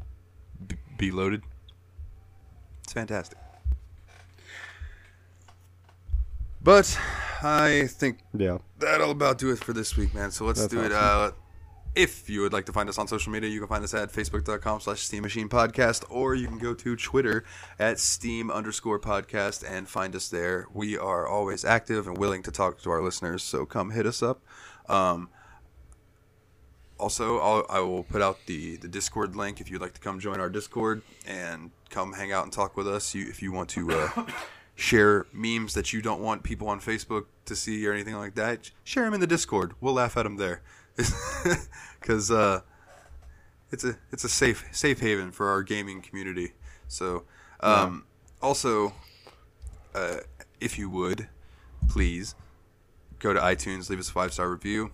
[0.66, 1.42] b- be loaded.
[2.84, 3.38] It's fantastic.
[6.62, 6.98] But
[7.42, 8.58] I think Yeah.
[8.78, 10.30] that'll about do it for this week, man.
[10.30, 10.92] So let's That's do it.
[10.92, 11.34] awesome.
[11.34, 11.42] Uh,
[11.94, 14.12] if you would like to find us on social media, you can find us at
[14.12, 17.44] facebook.com slash steam machine podcast, or you can go to Twitter
[17.78, 20.66] at steam underscore podcast and find us there.
[20.72, 24.22] We are always active and willing to talk to our listeners, so come hit us
[24.22, 24.42] up.
[24.88, 25.28] Um,
[26.98, 30.18] also, I'll, I will put out the, the Discord link if you'd like to come
[30.18, 33.14] join our Discord and come hang out and talk with us.
[33.14, 34.26] You, if you want to uh,
[34.74, 38.70] share memes that you don't want people on Facebook to see or anything like that,
[38.84, 39.74] share them in the Discord.
[39.80, 40.62] We'll laugh at them there,
[42.00, 42.60] because uh,
[43.70, 46.52] it's a it's a safe safe haven for our gaming community.
[46.88, 47.24] So,
[47.60, 48.04] um,
[48.42, 48.94] also,
[49.94, 50.18] uh,
[50.60, 51.28] if you would,
[51.88, 52.34] please
[53.18, 54.90] go to iTunes, leave us a five star review.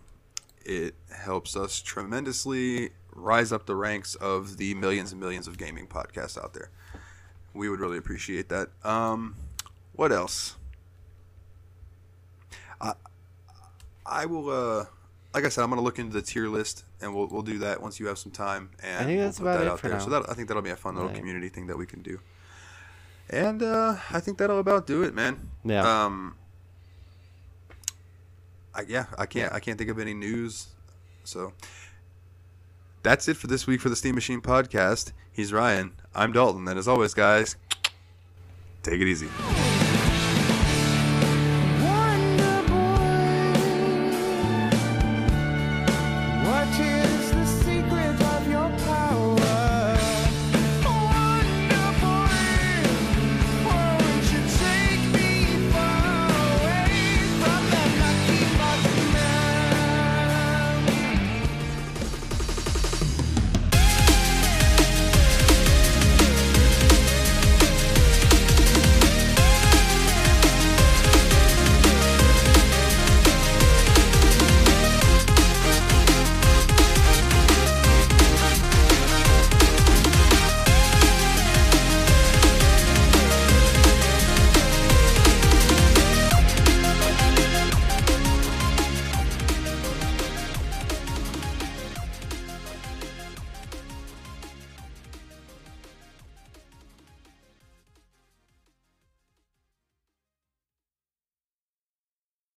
[0.65, 5.87] It helps us tremendously rise up the ranks of the millions and millions of gaming
[5.87, 6.71] podcasts out there.
[7.53, 8.71] We would really appreciate that.
[8.85, 9.37] Um,
[9.93, 10.57] what else?
[12.81, 12.95] I
[14.07, 14.51] I will.
[14.51, 14.85] Uh,
[15.33, 17.59] like I said, I'm going to look into the tier list, and we'll we'll do
[17.59, 18.71] that once you have some time.
[18.83, 19.91] And I think we'll put about that it out there.
[19.93, 19.99] now.
[19.99, 21.17] So that I think that'll be a fun little Right.
[21.19, 22.21] community thing that we can do.
[23.31, 25.49] And uh, I think that'll about do it, man.
[25.65, 26.05] Yeah.
[26.05, 26.37] Um.
[28.75, 29.53] I, yeah, I can't.
[29.53, 30.68] I can't think of any news.
[31.25, 31.53] So
[33.03, 35.12] that's it for this week for the Steam Machine podcast.
[35.33, 35.93] He's Ryan.
[36.14, 37.57] I'm Dalton, and as always, guys,
[38.83, 39.29] take it easy.